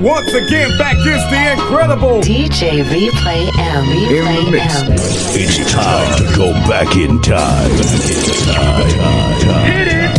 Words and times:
Once 0.00 0.28
again, 0.34 0.76
back 0.76 0.98
is 0.98 1.24
the 1.32 1.52
incredible 1.52 2.20
DJ 2.20 2.84
Replay 2.84 3.48
M. 3.56 3.84
Replay 3.86 4.48
In. 4.48 4.54
M. 4.54 4.92
It's 5.32 5.56
time 5.72 6.18
to 6.18 6.36
go 6.36 6.52
back 6.68 6.96
in 6.96 7.20
time. 7.22 7.70
Hit 9.64 9.88
it! 9.88 10.12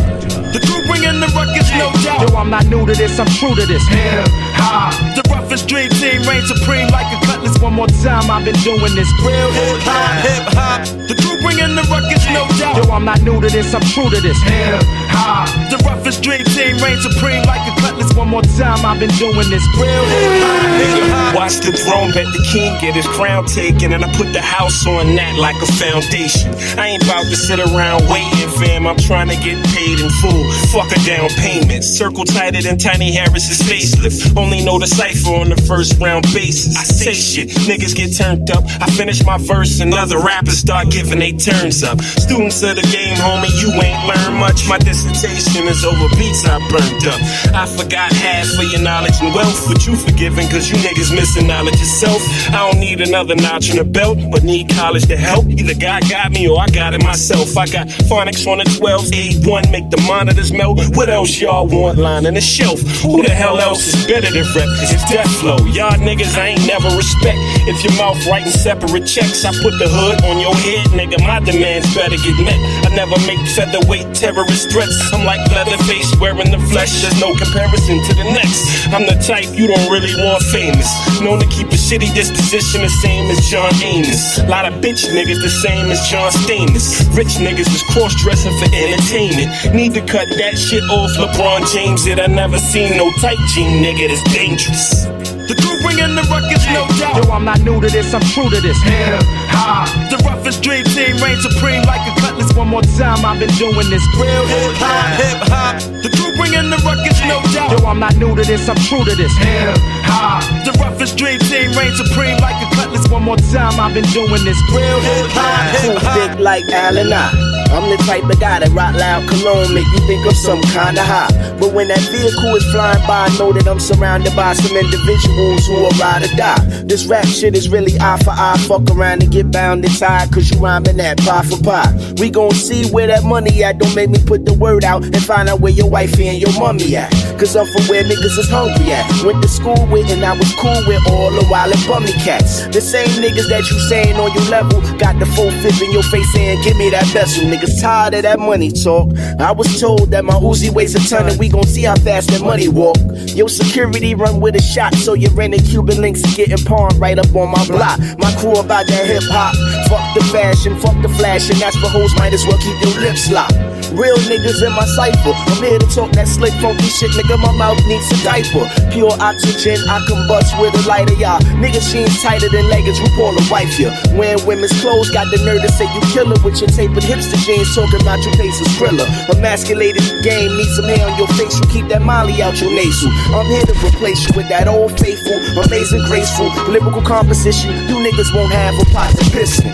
The 0.49 0.65
crew 0.65 0.81
bringing 0.89 1.21
the 1.21 1.29
ruckus, 1.37 1.69
no 1.77 1.93
doubt. 2.01 2.25
Yo, 2.25 2.35
I'm 2.35 2.49
not 2.49 2.65
new 2.65 2.87
to 2.87 2.93
this, 2.93 3.19
I'm 3.19 3.29
true 3.37 3.53
to 3.53 3.65
this. 3.69 3.85
Hip 3.87 4.25
hop. 4.57 4.97
The 5.13 5.21
roughest 5.29 5.69
dream 5.69 5.89
team 6.01 6.25
reign 6.25 6.41
supreme 6.49 6.89
like 6.89 7.13
a 7.13 7.21
cutlass. 7.27 7.61
One 7.61 7.77
more 7.77 7.85
time, 8.01 8.31
I've 8.33 8.45
been 8.45 8.57
doing 8.65 8.95
this. 8.97 9.09
Real 9.21 9.51
Hip 9.53 9.85
hop, 9.85 10.25
hip 10.25 10.45
hop. 10.57 10.81
The 11.05 11.13
crew 11.21 11.37
bringing 11.45 11.77
the 11.77 11.85
ruckus, 11.85 12.25
no 12.33 12.49
doubt. 12.57 12.81
Yo, 12.81 12.89
I'm 12.89 13.05
not 13.05 13.21
new 13.21 13.37
to 13.41 13.49
this, 13.49 13.69
I'm 13.77 13.85
true 13.93 14.09
to 14.09 14.19
this. 14.25 14.41
Hip 14.41 14.81
hop. 15.13 15.45
The 15.69 15.77
roughest 15.85 16.23
dream 16.25 16.41
team 16.57 16.81
reign 16.81 16.97
supreme 16.97 17.45
like 17.45 17.61
a 17.69 17.73
cutlass. 17.77 17.96
One 18.15 18.29
more 18.29 18.41
time, 18.55 18.85
I've 18.85 18.99
been 18.99 19.09
doing 19.17 19.49
this. 19.49 19.65
Real 19.75 20.05
Hip. 20.05 21.35
Watch 21.35 21.59
the 21.59 21.71
throne, 21.73 22.11
bet 22.13 22.25
the 22.31 22.43
king 22.47 22.73
get 22.79 22.95
his 22.95 23.07
crown 23.07 23.45
taken, 23.45 23.93
and 23.93 24.03
I 24.05 24.11
put 24.13 24.31
the 24.33 24.41
house 24.41 24.87
on 24.87 25.15
that 25.15 25.35
like 25.37 25.57
a 25.61 25.69
foundation. 25.77 26.55
I 26.79 26.95
ain't 26.95 27.03
about 27.03 27.25
to 27.25 27.35
sit 27.35 27.59
around 27.59 28.07
waiting, 28.09 28.49
fam. 28.57 28.87
I'm 28.87 28.97
trying 28.97 29.29
to 29.29 29.35
get 29.35 29.59
paid 29.75 29.99
in 29.99 30.09
full. 30.21 30.43
Fuck 30.71 30.91
a 30.95 30.99
down 31.05 31.29
payment. 31.41 31.83
Circle 31.83 32.25
tighter 32.25 32.61
than 32.61 32.77
Tiny 32.77 33.11
Harris's 33.11 33.59
facelift. 33.61 34.37
Only 34.37 34.63
know 34.63 34.79
the 34.79 34.87
cipher 34.87 35.35
on 35.35 35.49
the 35.49 35.59
first 35.67 35.99
round 35.99 36.23
basis. 36.33 36.77
I 36.77 36.83
say 36.83 37.13
shit, 37.13 37.49
niggas 37.67 37.95
get 37.95 38.15
turned 38.15 38.49
up. 38.51 38.63
I 38.79 38.87
finish 38.91 39.23
my 39.25 39.37
verse, 39.37 39.79
and 39.79 39.93
other 39.93 40.19
rappers 40.19 40.57
start 40.57 40.89
giving 40.89 41.19
they 41.19 41.33
turns 41.33 41.83
up. 41.83 41.99
Students 42.01 42.63
of 42.63 42.75
the 42.77 42.87
game, 42.93 43.17
homie, 43.17 43.51
you 43.61 43.69
ain't 43.81 44.01
learned 44.07 44.37
much. 44.39 44.67
My 44.67 44.77
dissertation 44.77 45.67
is 45.67 45.83
over 45.83 46.07
beats 46.15 46.45
I 46.45 46.57
burned 46.69 47.05
up. 47.07 47.19
I 47.53 47.65
forgot 47.65 47.96
half 47.97 48.47
of 48.57 48.65
your 48.71 48.81
knowledge 48.81 49.17
and 49.21 49.33
wealth, 49.33 49.67
but 49.67 49.85
you 49.85 49.95
forgiven 49.95 50.47
cause 50.49 50.69
you 50.69 50.77
niggas 50.77 51.13
missing 51.13 51.47
knowledge 51.47 51.79
yourself. 51.79 52.21
I 52.49 52.69
don't 52.69 52.79
need 52.79 53.01
another 53.01 53.35
notch 53.35 53.69
in 53.69 53.77
the 53.77 53.83
belt, 53.83 54.19
but 54.31 54.43
need 54.43 54.69
college 54.69 55.07
to 55.07 55.17
help. 55.17 55.45
Either 55.47 55.73
God 55.73 56.03
got 56.09 56.31
me 56.31 56.47
or 56.47 56.59
I 56.59 56.67
got 56.67 56.93
it 56.93 57.03
myself. 57.03 57.57
I 57.57 57.67
got 57.67 57.87
phonics 58.09 58.45
on 58.47 58.59
the 58.59 58.65
12s, 58.65 59.11
A1, 59.11 59.71
make 59.71 59.89
the 59.89 60.01
monitors 60.07 60.51
melt. 60.51 60.79
What 60.95 61.09
else 61.09 61.39
y'all 61.39 61.67
want 61.67 61.97
lining 61.97 62.35
the 62.35 62.41
shelf? 62.41 62.79
Who 63.01 63.23
the 63.23 63.29
hell 63.29 63.59
else 63.59 63.87
is 63.87 64.05
better 64.05 64.29
than 64.29 64.45
rep? 64.53 64.67
It's 64.83 65.03
death 65.09 65.29
flow. 65.39 65.57
Y'all 65.71 65.95
niggas 65.97 66.37
I 66.37 66.49
ain't 66.49 66.67
never 66.67 66.89
respect. 66.95 67.37
If 67.65 67.83
your 67.83 67.93
mouth 67.97 68.19
writing 68.27 68.51
separate 68.51 69.05
checks, 69.05 69.45
I 69.45 69.51
put 69.63 69.79
the 69.79 69.87
hood 69.87 70.23
on 70.27 70.39
your 70.39 70.55
head, 70.55 70.87
nigga. 70.91 71.23
My 71.25 71.39
demands 71.39 71.87
better 71.95 72.17
get 72.17 72.35
met. 72.43 72.59
I 72.85 72.89
never 72.95 73.15
make 73.25 73.39
featherweight 73.55 74.13
terrorist 74.13 74.71
threats. 74.71 74.97
I'm 75.13 75.25
like 75.25 75.39
Leatherface 75.51 76.11
wearing 76.19 76.51
the 76.51 76.59
flesh. 76.67 76.91
There's 77.01 77.19
no 77.21 77.31
comparison 77.35 77.86
to 77.95 78.13
the 78.19 78.27
next. 78.35 78.91
I'm 78.91 79.07
the 79.07 79.15
type 79.23 79.47
you 79.55 79.67
don't 79.67 79.87
really 79.87 80.11
want 80.19 80.43
famous. 80.51 80.91
Known 81.21 81.39
to 81.39 81.47
keep 81.47 81.67
a 81.71 81.79
shitty 81.79 82.11
disposition 82.13 82.81
the 82.81 82.91
same 82.99 83.31
as 83.31 83.39
John 83.47 83.71
Amos. 83.79 84.43
Lot 84.49 84.67
of 84.67 84.83
bitch 84.83 85.07
niggas 85.07 85.39
the 85.39 85.49
same 85.49 85.87
as 85.87 86.03
John 86.09 86.31
Stamos. 86.31 87.07
Rich 87.15 87.39
niggas 87.39 87.71
is 87.71 87.83
cross 87.95 88.11
dressing 88.21 88.51
for 88.59 88.67
entertainment. 88.75 89.73
Need 89.73 89.93
to 89.93 90.01
cut 90.01 90.27
that 90.27 90.57
shit 90.57 90.83
off. 90.91 91.11
LeBron 91.15 91.63
James 91.73 92.05
it. 92.07 92.19
I 92.19 92.27
never 92.27 92.59
seen 92.59 92.97
no 92.97 93.09
tight 93.21 93.39
jean 93.55 93.81
nigga 93.81 94.09
that's 94.09 94.23
dangerous. 94.35 95.36
The 95.47 95.55
crew 95.55 95.79
bringing 95.79 96.11
the 96.11 96.27
ruckus, 96.27 96.67
no 96.75 96.83
doubt. 96.99 97.23
Yo, 97.23 97.31
I'm 97.31 97.45
not 97.45 97.61
new 97.61 97.79
to 97.79 97.87
this, 97.87 98.13
I'm 98.13 98.21
true 98.35 98.49
to 98.51 98.59
this. 98.59 98.75
Hip 98.83 99.23
hop. 99.47 99.87
The 100.11 100.19
roughest 100.27 100.61
dream 100.61 100.83
team 100.91 101.15
reign 101.23 101.39
supreme 101.39 101.83
like 101.83 102.03
a 102.03 102.13
cutlass. 102.19 102.51
One 102.53 102.67
more 102.67 102.83
time, 102.99 103.23
I've 103.23 103.39
been 103.39 103.51
doing 103.55 103.87
this. 103.87 104.03
Real 104.19 104.43
Hip 104.43 104.75
hop, 104.75 105.07
hip 105.15 105.39
hop. 105.47 105.75
The 106.03 106.11
crew 106.11 106.35
bringing 106.35 106.67
the 106.69 106.75
ruckus, 106.83 107.19
no 107.23 107.39
doubt. 107.55 107.79
Yo, 107.79 107.87
I'm 107.87 107.99
not 107.99 108.15
new 108.19 108.35
to 108.35 108.43
this, 108.43 108.67
I'm 108.67 108.75
true 108.75 109.03
to 109.07 109.15
this. 109.15 109.31
Hip 109.39 109.79
hop. 110.07 110.43
The 110.65 110.71
roughest 110.79 111.17
dream 111.17 111.39
team 111.39 111.71
reign 111.77 111.93
supreme 111.95 112.37
like 112.39 112.57
a 112.63 112.67
cutlass. 112.75 113.07
One 113.09 113.23
more 113.23 113.37
time, 113.51 113.79
I've 113.79 113.93
been 113.93 114.07
doing 114.11 114.43
this. 114.43 114.59
Real 114.71 114.99
Hip 114.99 115.31
hop, 115.31 115.75
hip 115.81 115.99
Too 115.99 116.07
thick 116.15 116.39
like 116.39 116.63
Allen 116.71 117.13
I. 117.13 117.57
I'm 117.71 117.89
the 117.89 117.97
type 118.07 118.23
of 118.23 118.39
guy 118.39 118.59
that 118.59 118.69
rock 118.71 118.95
loud 118.95 119.27
cologne, 119.27 119.73
make 119.73 119.85
you 119.87 119.99
think 120.07 120.25
of 120.25 120.35
some 120.37 120.61
kinda 120.71 121.03
high. 121.03 121.27
But 121.59 121.73
when 121.73 121.89
that 121.89 121.99
vehicle 121.99 122.55
is 122.55 122.63
flying 122.71 123.05
by, 123.07 123.27
I 123.27 123.37
know 123.37 123.51
that 123.51 123.67
I'm 123.67 123.79
surrounded 123.79 124.35
by 124.35 124.53
some 124.53 124.77
individuals 124.77 125.65
who 125.65 125.73
will 125.73 125.95
ride 125.99 126.23
or 126.23 126.31
die. 126.37 126.59
This 126.85 127.05
rap 127.05 127.25
shit 127.25 127.55
is 127.55 127.67
really 127.67 127.99
eye 127.99 128.17
for 128.23 128.31
eye. 128.31 128.57
Fuck 128.67 128.89
around 128.91 129.23
and 129.23 129.31
get 129.31 129.51
bound 129.51 129.83
and 129.83 129.97
tied, 129.97 130.31
cause 130.31 130.49
you 130.51 130.59
rhyming 130.59 130.97
that 130.97 131.17
pie 131.19 131.43
for 131.43 131.61
pie. 131.61 131.91
We 132.17 132.29
gon' 132.29 132.51
see 132.51 132.89
where 132.91 133.07
that 133.07 133.23
money 133.23 133.63
at. 133.63 133.79
Don't 133.79 133.95
make 133.95 134.09
me 134.09 134.19
put 134.23 134.45
the 134.45 134.53
word 134.53 134.83
out 134.83 135.03
and 135.03 135.21
find 135.23 135.49
out 135.49 135.59
where 135.59 135.73
your 135.73 135.89
wifey 135.89 136.27
and 136.27 136.39
your 136.39 136.53
mommy 136.59 136.95
at. 136.95 137.11
Cause 137.37 137.55
I'm 137.55 137.65
from 137.65 137.83
where 137.87 138.03
niggas 138.03 138.37
is 138.37 138.49
hungry 138.49 138.91
at. 138.91 139.05
Went 139.23 139.41
to 139.41 139.47
school 139.47 139.87
with 139.87 139.96
and 140.05 140.23
I 140.23 140.37
was 140.37 140.53
cool 140.55 140.77
with 140.85 141.01
all 141.09 141.31
the 141.31 141.45
wild 141.49 141.73
and 141.73 141.87
bummy 141.87 142.11
cats. 142.23 142.67
The 142.67 142.81
same 142.81 143.07
niggas 143.21 143.49
that 143.49 143.69
you 143.69 143.79
saying 143.89 144.15
on 144.17 144.31
your 144.33 144.43
level 144.49 144.81
got 144.97 145.17
the 145.19 145.25
full 145.25 145.49
fifth 145.49 145.81
in 145.81 145.91
your 145.91 146.03
face 146.03 146.31
saying, 146.33 146.61
Give 146.63 146.77
me 146.77 146.89
that 146.91 147.05
vessel. 147.07 147.45
Niggas 147.45 147.81
tired 147.81 148.13
of 148.13 148.23
that 148.23 148.39
money 148.39 148.71
talk. 148.71 149.09
I 149.39 149.51
was 149.51 149.79
told 149.79 150.11
that 150.11 150.25
my 150.25 150.33
Uzi 150.35 150.69
weighs 150.69 150.95
a 150.95 151.09
ton 151.09 151.29
and 151.29 151.39
we 151.39 151.49
gon' 151.49 151.65
see 151.65 151.83
how 151.83 151.95
fast 151.95 152.29
that 152.29 152.41
money 152.41 152.67
walk. 152.67 152.97
Your 153.35 153.49
security 153.49 154.13
run 154.15 154.39
with 154.39 154.55
a 154.55 154.61
shot, 154.61 154.93
so 154.95 155.13
your 155.13 155.31
rented 155.31 155.65
Cuban 155.65 156.01
links 156.01 156.21
is 156.23 156.35
getting 156.35 156.63
pawned 156.65 156.99
right 156.99 157.17
up 157.17 157.33
on 157.35 157.51
my 157.51 157.65
block. 157.67 157.99
My 158.19 158.33
crew 158.39 158.57
about 158.57 158.87
that 158.87 159.05
hip 159.05 159.23
hop. 159.25 159.55
Fuck 159.89 160.13
the 160.15 160.23
fashion, 160.31 160.77
fuck 160.79 161.01
the 161.01 161.09
flash, 161.09 161.49
and 161.49 161.59
that's 161.59 161.77
for 161.77 161.89
hoes, 161.89 162.13
might 162.17 162.33
as 162.33 162.45
well 162.45 162.57
keep 162.57 162.81
your 162.81 163.01
lips 163.01 163.31
locked. 163.31 163.76
Real 163.97 164.13
niggas 164.29 164.61
in 164.61 164.69
my 164.77 164.85
cipher. 164.93 165.33
I'm 165.33 165.57
here 165.57 165.81
to 165.81 165.89
talk 165.89 166.13
that 166.13 166.29
slick, 166.29 166.53
funky 166.61 166.85
shit, 166.85 167.09
nigga. 167.17 167.33
My 167.41 167.49
mouth 167.57 167.81
needs 167.89 168.05
a 168.13 168.17
diaper. 168.21 168.69
Pure 168.93 169.17
oxygen, 169.17 169.81
I 169.89 169.97
combust 170.05 170.53
with 170.61 170.77
a 170.77 170.83
lighter, 170.85 171.17
y'all. 171.17 171.41
Niggas 171.57 171.89
jeans 171.89 172.13
tighter 172.21 172.45
than 172.53 172.69
leggings, 172.69 173.01
RuPaul 173.01 173.33
a 173.33 173.43
wife 173.49 173.73
ya. 173.81 173.89
Wearing 174.13 174.37
women's 174.45 174.69
clothes, 174.85 175.09
got 175.09 175.25
the 175.33 175.41
nerve 175.41 175.65
to 175.65 175.71
say 175.73 175.89
you 175.89 176.01
killer 176.13 176.37
with 176.45 176.61
your 176.61 176.69
tapered 176.69 177.01
hipster 177.01 177.41
jeans, 177.41 177.73
talking 177.73 177.97
about 178.05 178.21
your 178.21 178.37
face 178.37 178.61
is 178.61 178.69
thriller. 178.77 179.09
Emasculated 179.33 180.05
game, 180.21 180.53
need 180.53 180.69
some 180.77 180.85
hair 180.85 181.01
on 181.01 181.17
your 181.17 181.29
face, 181.33 181.57
you 181.57 181.65
keep 181.73 181.89
that 181.89 182.05
molly 182.05 182.37
out 182.45 182.53
your 182.61 182.69
nasal. 182.69 183.09
I'm 183.33 183.49
here 183.49 183.65
to 183.65 183.73
replace 183.81 184.21
you 184.29 184.37
with 184.37 184.45
that 184.53 184.69
old 184.69 184.93
faithful, 185.01 185.41
amazing, 185.65 186.05
graceful, 186.05 186.53
lyrical 186.69 187.01
composition. 187.01 187.73
You 187.89 187.97
niggas 188.05 188.29
won't 188.29 188.53
have 188.53 188.77
a 188.77 188.85
pot 188.93 189.09
to 189.17 189.25
piston. 189.33 189.73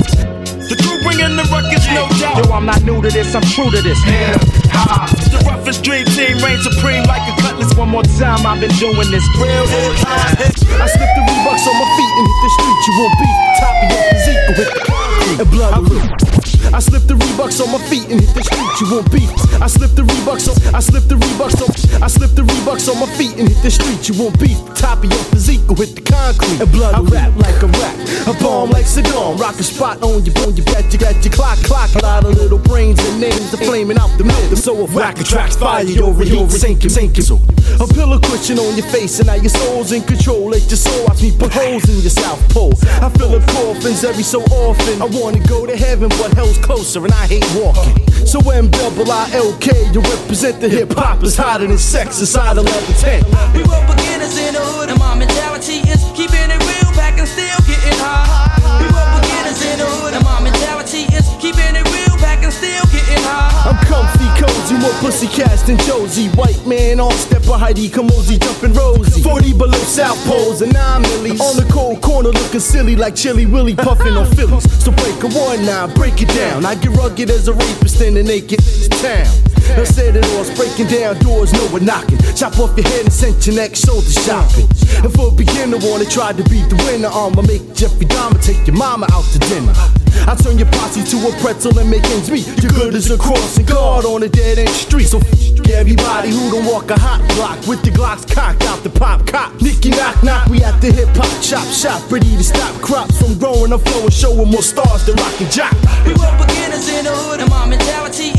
The 0.72 0.79
crew 0.79 0.95
bringing 1.03 1.35
the 1.35 1.44
ruckus, 1.51 1.84
no 1.91 2.07
doubt. 2.23 2.33
To 3.03 3.09
this, 3.12 3.36
I'm 3.36 3.44
true 3.44 3.69
to 3.69 3.81
this. 3.81 4.00
Hip 4.03 4.40
hop. 4.72 5.12
The 5.28 5.44
roughest 5.44 5.84
dream 5.84 6.06
team 6.16 6.40
reign 6.40 6.59
supreme 6.64 7.03
like 7.03 7.28
a 7.28 7.36
cutlass. 7.41 7.75
One 7.75 7.90
more 7.90 8.03
time, 8.16 8.47
I've 8.47 8.62
been 8.62 8.72
doing 8.80 9.12
this. 9.12 9.25
Real 9.36 9.68
Hip 9.68 10.00
hop, 10.08 10.40
I 10.40 10.88
slip 10.88 11.12
the 11.12 11.24
Reeboks 11.28 11.68
on 11.68 11.75
my 11.75 11.88
feet 12.00 12.14
and 12.16 12.25
hit 12.31 12.40
the 12.40 12.50
street. 12.56 12.80
You 12.88 12.94
won't 13.00 13.14
beat 13.19 13.38
top 13.59 13.75
of 13.84 13.88
your 13.91 14.03
physique 14.08 14.44
with 14.47 14.58
the 14.58 14.68
concrete 14.88 15.40
and 15.44 15.52
blood. 15.52 16.43
I 16.72 16.79
slip 16.79 17.03
the 17.03 17.16
Reeboks 17.16 17.59
on 17.59 17.72
my 17.72 17.81
feet 17.90 18.07
and 18.09 18.22
hit 18.22 18.34
the 18.35 18.44
street. 18.44 18.72
You 18.79 18.88
won't 18.96 19.12
beat. 19.12 19.29
I 19.62 19.68
slip 19.68 19.91
the 19.91 20.03
Reeboks 20.03 20.47
on. 20.47 20.75
I 20.75 20.79
slip 20.79 21.03
the 21.03 21.16
Reeboks 21.16 21.59
on. 21.59 22.03
I 22.03 22.07
slip 22.07 22.31
the 22.31 22.44
Reeboks 22.44 22.88
on 22.88 23.00
my 23.00 23.09
feet 23.18 23.38
and 23.38 23.50
hit 23.50 23.62
the 23.62 23.72
street. 23.72 24.07
You 24.07 24.16
won't 24.22 24.40
beat 24.40 24.57
top 24.84 25.00
of 25.00 25.09
your 25.09 25.23
physique 25.31 25.63
with 25.79 25.96
the 25.96 26.03
concrete 26.03 26.59
and 26.59 26.72
blood. 26.72 26.94
I 26.94 27.00
rap 27.07 27.31
like 27.40 27.59
a 27.63 27.68
rap. 27.79 27.96
A 28.28 28.34
bomb 28.44 28.69
like 28.69 28.84
Saddam. 28.84 29.40
Rock 29.40 29.56
a 29.56 29.63
spot 29.63 30.03
on 30.03 30.25
your 30.25 30.35
bone. 30.35 30.56
your 30.59 30.66
bet. 30.68 30.91
You 30.91 31.00
got 31.00 31.16
your 31.23 31.31
clock 31.31 31.57
clock. 31.63 31.96
A 31.96 32.00
lot 32.03 32.25
of 32.25 32.35
little 32.35 32.59
brains 32.59 33.00
and 33.00 33.22
names 33.22 33.53
are 33.53 33.63
flaming 33.63 33.97
out 33.97 34.12
the 34.18 34.25
middle. 34.25 34.57
So 34.57 34.84
if 34.84 34.94
whack 34.94 35.19
attracts 35.22 35.56
fire, 35.56 35.84
you're 35.84 36.03
overheat, 36.03 36.52
sinking, 36.52 36.90
sinking. 36.90 37.23
So 37.23 37.40
a 37.79 37.88
pillow 37.88 38.19
cushion 38.19 38.59
on 38.59 38.75
your 38.75 38.85
face 38.91 39.19
and 39.19 39.28
now 39.28 39.40
your 39.40 39.56
soul's 39.56 39.94
in 39.94 40.03
control. 40.03 40.52
Let 40.52 40.68
your 40.68 40.78
soul 40.78 41.07
watch 41.07 41.22
me 41.23 41.31
put 41.31 41.53
holes 41.53 41.88
in 41.88 42.03
your 42.03 42.12
south 42.12 42.44
pole. 42.52 42.73
I 43.00 43.07
feel 43.16 43.31
the 43.31 43.40
coffins 43.56 44.03
every 44.03 44.23
so 44.23 44.44
often. 44.68 45.02
I 45.02 45.07
wanna 45.16 45.40
go 45.47 45.66
to 45.66 45.75
heaven, 45.78 46.09
but 46.19 46.34
hell's 46.35 46.53
closer 46.58 47.03
and 47.03 47.14
I 47.14 47.28
hate 47.28 47.46
walking. 47.56 48.08
So 48.25 48.40
M 48.50 48.69
double 48.69 49.12
I 49.12 49.30
L 49.34 49.56
K, 49.59 49.72
you 49.91 50.02
represent 50.02 50.59
the 50.62 50.69
hip 50.69 50.94
hop 50.94 51.24
is 51.24 51.36
hotter 51.38 51.68
than 51.68 51.78
sex 51.78 52.19
inside 52.19 52.58
1110. 52.58 53.24
We 53.53 53.93
more 64.84 64.94
pussy 65.00 65.28
cast 65.28 65.68
than 65.68 65.78
Josie. 65.80 66.28
White 66.35 66.68
man 66.68 67.00
on 67.00 67.12
step 67.14 67.44
of 67.44 67.59
Heidi 67.59 67.90
Kamosi, 67.90 68.38
jumping 68.40 68.74
Rosie. 68.74 69.22
40 69.22 69.53
below 69.53 69.84
South 69.88 70.20
Poles 70.28 70.62
and 70.62 70.74
9 70.74 71.02
millies. 71.02 71.40
On 71.40 71.56
the 71.56 71.68
cold 71.72 72.02
corner 72.02 72.30
looking 72.30 72.59
silly 72.59 72.96
like 72.96 73.16
Chilly 73.16 73.46
Willy 73.46 73.76
puffing 73.76 74.14
on 74.14 74.28
Phillies. 74.35 74.70
So 74.84 74.91
break 74.91 75.24
a 75.24 75.30
one 75.30 75.66
now, 75.66 75.88
break 75.88 76.22
it 76.22 76.30
down. 76.30 76.66
I 76.66 76.76
get 76.76 76.91
rugged 76.91 77.30
as 77.30 77.47
a 77.47 77.53
rapist 77.53 78.02
in 78.02 78.14
the 78.16 78.24
naked 78.24 78.59
town. 79.02 79.53
I 79.73 79.84
said 79.84 80.16
it 80.16 80.25
all, 80.34 80.46
breaking 80.55 80.87
down 80.87 81.17
doors, 81.20 81.52
no 81.53 81.66
one 81.73 81.85
knocking. 81.85 82.20
Chop 82.35 82.59
off 82.59 82.78
your 82.78 82.87
head 82.87 83.05
and 83.05 83.14
send 83.14 83.46
your 83.46 83.55
neck 83.55 83.75
shoulder 83.75 84.09
shopping. 84.09 84.67
And 85.03 85.11
for 85.14 85.29
a 85.29 85.31
beginner, 85.31 85.78
wanna 85.81 86.05
try 86.05 86.31
to 86.31 86.43
beat 86.49 86.70
the 86.70 86.78
winner. 86.85 87.09
I'ma 87.09 87.41
make 87.41 87.73
Jeffrey 87.73 88.05
Dahmer 88.05 88.41
take 88.41 88.66
your 88.67 88.75
mama 88.75 89.08
out 89.11 89.25
to 89.34 89.40
dinner. 89.40 89.73
I 90.29 90.35
turn 90.35 90.58
your 90.58 90.70
posse 90.78 91.03
to 91.03 91.17
a 91.28 91.31
pretzel 91.41 91.78
and 91.79 91.90
make 91.90 92.05
ends 92.11 92.29
meet. 92.29 92.47
You're 92.61 92.72
good 92.72 92.93
as 92.96 93.09
a 93.09 93.17
crossing 93.17 93.66
guard 93.66 94.05
on 94.05 94.23
a 94.23 94.29
dead 94.29 94.59
end 94.59 94.70
street. 94.70 95.08
So 95.08 95.17
f- 95.17 95.43
everybody 95.73 96.29
who 96.29 96.52
don't 96.52 96.66
walk 96.66 96.90
a 96.91 96.99
hot 96.99 97.19
block 97.35 97.58
with 97.67 97.81
the 97.84 97.90
Glocks 97.90 98.23
cocked 98.29 98.64
out 98.64 98.84
the 98.84 98.90
pop 98.90 99.26
cop. 99.26 99.59
Nicky 99.61 99.90
knock 99.90 100.22
knock, 100.23 100.47
we 100.47 100.64
at 100.64 100.79
the 100.81 100.91
hip 100.91 101.09
hop 101.17 101.34
chop 101.41 101.66
shop, 101.73 101.99
ready 102.11 102.29
to 102.37 102.43
stop 102.43 102.73
crops 102.81 103.19
from 103.19 103.37
growing. 103.40 103.73
I'm 103.73 103.79
flowing, 103.79 104.11
showing 104.11 104.49
more 104.49 104.61
stars 104.61 105.05
than 105.05 105.16
rock 105.16 105.35
and 105.41 105.52
jock. 105.52 105.73
We 106.05 106.14
were 106.14 106.35
beginners 106.37 106.87
in 106.87 107.05
the 107.05 107.11
hood, 107.11 107.41
and 107.41 107.49
my 107.49 107.66
mentality 107.67 108.31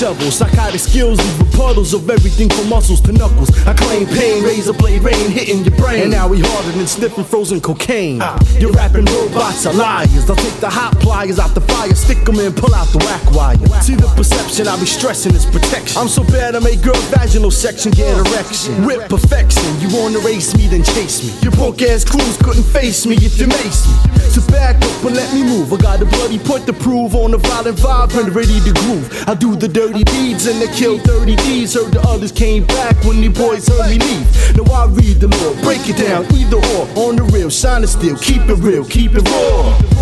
shovels. 0.00 0.36
Psychotic 0.36 0.80
skills 0.80 1.18
leave 1.18 1.52
puddles 1.52 1.92
of 1.92 2.08
everything 2.08 2.48
from 2.48 2.70
muscles 2.70 3.00
to 3.02 3.12
knuckles. 3.12 3.50
I 3.66 3.74
claim 3.74 4.06
pain, 4.06 4.42
razor 4.42 4.72
blade 4.72 5.02
rain 5.02 5.30
hitting 5.30 5.62
your 5.62 5.76
brain. 5.76 6.04
And 6.04 6.10
now 6.10 6.26
we 6.26 6.40
harder 6.40 6.72
than 6.72 6.86
sniffing 6.86 7.24
frozen 7.24 7.60
cocaine. 7.60 8.22
You're 8.58 8.72
rapping 8.72 9.04
robots 9.04 9.66
are 9.66 9.74
liars. 9.74 10.28
I'll 10.30 10.36
take 10.36 10.58
the 10.60 10.70
hot 10.70 10.98
pliers 11.00 11.38
out 11.38 11.54
the 11.54 11.60
fire, 11.60 11.94
stick 11.94 12.26
'em 12.26 12.40
in, 12.40 12.52
pull 12.54 12.74
out 12.74 12.88
the 12.88 12.98
whack 13.04 13.24
wire. 13.32 13.82
See 13.82 13.94
the 13.94 14.08
perception 14.16 14.68
I 14.68 14.76
be 14.80 14.86
stressing 14.86 15.34
is 15.34 15.44
protection. 15.44 15.98
I'm 16.00 16.08
so 16.08 16.24
bad 16.24 16.56
I 16.56 16.60
make 16.60 16.80
girl 16.80 17.00
vaginal 17.12 17.50
section 17.50 17.92
get 17.92 18.16
erection. 18.16 18.86
Whip 18.86 19.08
perfection. 19.10 19.68
You 19.82 19.88
wanna 19.98 20.20
race 20.20 20.56
me, 20.56 20.66
then 20.68 20.82
chase 20.82 21.22
me. 21.22 21.30
Your 21.42 21.52
punk 21.52 21.82
ass 21.82 22.04
crews 22.04 22.38
couldn't 22.38 22.64
face 22.64 23.04
me 23.04 23.16
if 23.16 23.38
you 23.38 23.48
mace 23.48 23.86
me. 23.86 24.09
So 24.28 24.40
back 24.52 24.76
up 24.76 25.04
and 25.04 25.16
let 25.16 25.32
me 25.34 25.42
move. 25.42 25.72
I 25.72 25.76
got 25.76 26.02
a 26.02 26.04
bloody 26.04 26.38
point 26.38 26.66
to 26.66 26.72
prove 26.72 27.14
on 27.14 27.30
the 27.30 27.38
violent 27.38 27.78
vibe 27.78 28.14
and 28.20 28.34
ready 28.34 28.60
to 28.60 28.72
groove. 28.72 29.24
I 29.26 29.34
do 29.34 29.56
the 29.56 29.68
dirty 29.68 30.04
deeds 30.04 30.46
and 30.46 30.62
I 30.62 30.72
kill 30.74 30.98
30 30.98 31.36
D's. 31.36 31.74
Heard 31.74 31.92
the 31.92 32.00
others 32.02 32.32
came 32.32 32.66
back 32.66 33.02
when 33.04 33.20
the 33.20 33.28
boys 33.28 33.68
heard 33.68 33.90
me 33.90 33.98
leave. 33.98 34.56
Now 34.56 34.72
I 34.72 34.86
read 34.86 35.20
the 35.20 35.28
law, 35.28 35.54
break 35.62 35.88
it 35.88 35.96
down, 35.96 36.24
either 36.34 36.56
or. 36.56 37.08
On 37.08 37.16
the 37.16 37.24
real, 37.32 37.50
shine 37.50 37.82
it 37.82 37.88
still, 37.88 38.16
keep 38.18 38.42
it 38.48 38.56
real, 38.56 38.84
keep 38.84 39.12
it 39.14 39.28
raw. 39.28 39.99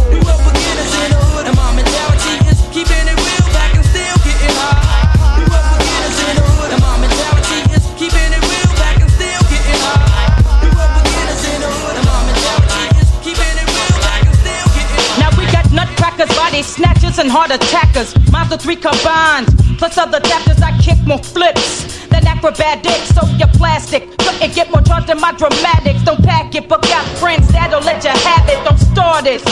And 17.19 17.31
heart 17.31 17.51
attackers. 17.51 18.15
Mazda 18.31 18.59
3 18.59 18.77
combined, 18.77 19.47
plus 19.79 19.99
other 19.99 20.21
chapters. 20.21 20.63
I 20.63 20.77
kick 20.79 20.99
more 21.07 21.19
flips 21.19 22.07
than 22.07 22.27
acrobatics. 22.27 23.11
So 23.15 23.27
you're 23.37 23.55
plastic. 23.59 24.07
Couldn't 24.19 24.55
get 24.55 24.71
more 24.71 24.83
charged 24.83 25.09
than 25.09 25.21
my 25.21 25.33
dramatics. 25.33 26.03
Don't 26.05 26.23
pack 26.23 26.55
it, 26.55 26.69
but 26.69 26.83
got 26.83 27.05
friends 27.19 27.49
that'll 27.49 27.83
let 27.83 28.05
you 28.05 28.11
have 28.11 28.49
it. 28.49 28.63
Don't 28.65 28.79
start 28.79 29.27
it, 29.27 29.43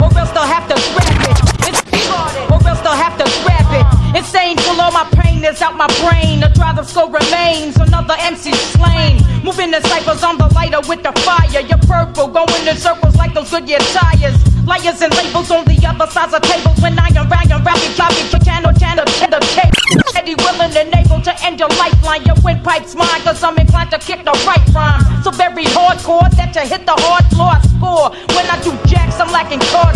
or 0.00 0.12
else 0.18 0.30
they'll 0.32 0.44
have 0.44 0.68
to 0.68 0.76
scrap 0.78 1.20
it. 1.30 1.36
It's 1.68 1.80
or 2.52 2.60
else 2.68 2.80
they'll 2.80 2.92
have 2.92 3.16
to 3.18 3.26
scrap 3.40 3.68
it. 3.72 3.86
Insane 4.16 4.56
till 4.56 4.80
all 4.80 4.92
my 4.92 5.08
pain 5.12 5.44
is 5.44 5.60
out 5.62 5.76
my 5.76 5.88
brain. 6.04 6.40
The 6.40 6.48
drive 6.54 6.78
of 6.78 6.88
remains. 7.12 7.76
Another 7.76 8.16
MC 8.20 8.52
slain. 8.76 9.22
Moving 9.42 9.70
the 9.70 9.80
ciphers 9.88 10.22
on 10.22 10.38
the 10.38 10.48
lighter 10.54 10.80
with 10.88 11.02
the 11.02 11.12
fire. 11.24 11.60
You're 11.60 11.78
purple, 11.88 12.28
going 12.28 12.66
in 12.66 12.76
circles 12.76 13.16
like 13.16 13.32
those 13.34 13.50
Goodyear 13.50 13.78
tires. 13.78 14.36
Liars 14.66 15.00
and 15.00 15.14
labels 15.14 15.50
on 15.50 15.64
the 15.64 15.78
other 15.86 16.10
sides 16.10 16.34
of 16.34 16.42
tables. 16.42 16.65
Your 21.54 21.68
lifeline. 21.78 22.24
Your 22.24 22.34
windpipe's 22.42 22.94
mine, 22.94 23.20
cause 23.22 23.42
I'm 23.42 23.56
inclined 23.58 23.90
to 23.92 23.98
kick 23.98 24.24
the 24.24 24.34
right 24.46 24.66
rhyme. 24.74 25.22
So 25.22 25.30
very 25.30 25.64
hardcore 25.64 26.28
that 26.34 26.54
you 26.54 26.66
hit 26.66 26.84
the 26.84 26.96
hard 26.98 27.24
floor. 27.30 27.54
Score. 27.78 28.10
When 28.34 28.46
I 28.50 28.58
do 28.62 28.72
jacks, 28.90 29.20
I'm 29.20 29.30
lacking 29.30 29.60
car 29.70 29.92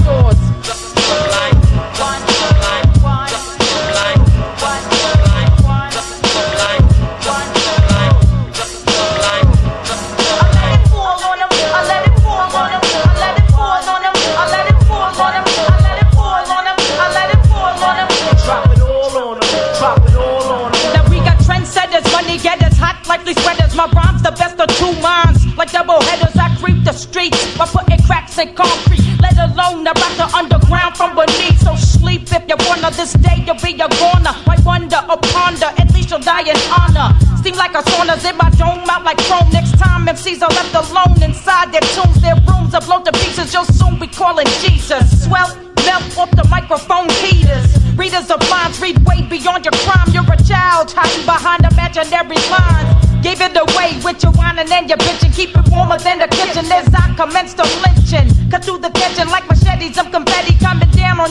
concrete. 28.46 29.04
Let 29.20 29.36
alone 29.36 29.86
about 29.86 30.16
the 30.16 30.26
underground 30.34 30.96
from 30.96 31.14
beneath. 31.14 31.60
So 31.60 31.76
sleep 31.76 32.22
if 32.32 32.44
you 32.48 32.56
wanna. 32.68 32.90
this 32.90 33.12
day, 33.14 33.44
you'll 33.46 33.60
be 33.60 33.74
a 33.74 33.88
goner. 34.00 34.34
Why 34.44 34.56
wonder 34.64 35.00
or 35.08 35.18
ponder? 35.32 35.70
At 35.76 35.92
least 35.92 36.10
you'll 36.10 36.20
die 36.20 36.48
in 36.48 36.56
honor. 36.72 37.16
Steam 37.38 37.56
like 37.56 37.74
a 37.74 37.82
sauna's 37.82 38.24
in 38.24 38.36
my 38.36 38.50
dome, 38.50 38.88
out 38.88 39.04
like 39.04 39.18
chrome. 39.28 39.50
Next 39.52 39.76
time 39.78 40.06
MCs 40.06 40.42
are 40.42 40.52
left 40.58 40.74
alone 40.74 41.22
inside 41.22 41.72
their 41.72 41.84
tombs, 41.94 42.20
their 42.20 42.36
rooms 42.48 42.74
are 42.74 42.80
blown 42.80 43.04
to 43.04 43.12
pieces. 43.12 43.52
You'll 43.52 43.64
soon 43.64 43.98
be 43.98 44.06
calling 44.06 44.46
Jesus. 44.60 45.24
Swell 45.24 45.48
melt 45.84 46.18
off 46.18 46.30
the 46.32 46.46
microphone 46.48 47.08
heaters. 47.20 47.68
Readers 47.96 48.30
of 48.30 48.40
minds 48.48 48.80
read 48.80 48.98
way 49.06 49.22
beyond 49.22 49.64
your 49.64 49.76
crime. 49.84 50.08
You're 50.12 50.32
a 50.32 50.36
child 50.44 50.92
hiding 50.92 51.26
behind 51.26 51.64
imaginary 51.70 52.40
lines. 52.48 53.10
Gave 53.22 53.40
it 53.42 53.56
away 53.56 54.00
with 54.02 54.22
your 54.22 54.32
whining 54.32 54.72
and 54.72 54.88
your 54.88 54.98
bitching. 54.98 55.34
Keep 55.34 55.56
it 55.56 55.68
warmer 55.70 55.98
than 55.98 56.18
the 56.20 56.28
kitchen 56.28 56.64
as 56.72 56.88
I 56.94 57.14
commence 57.16 57.54
to 57.54 57.64
lynching. 57.82 57.99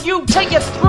You 0.10 0.26
till 0.26 0.52
you're 0.52 0.60
through. 0.60 0.89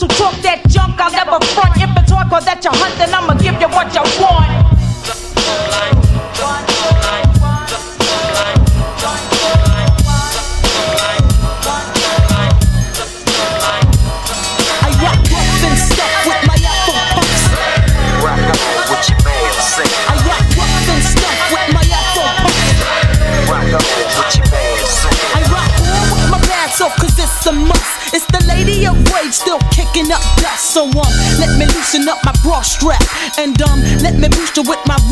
Who 0.00 0.06
talk 0.06 0.34
that 0.42 0.62
junk, 0.68 1.00
I'll 1.00 1.10
never 1.10 1.42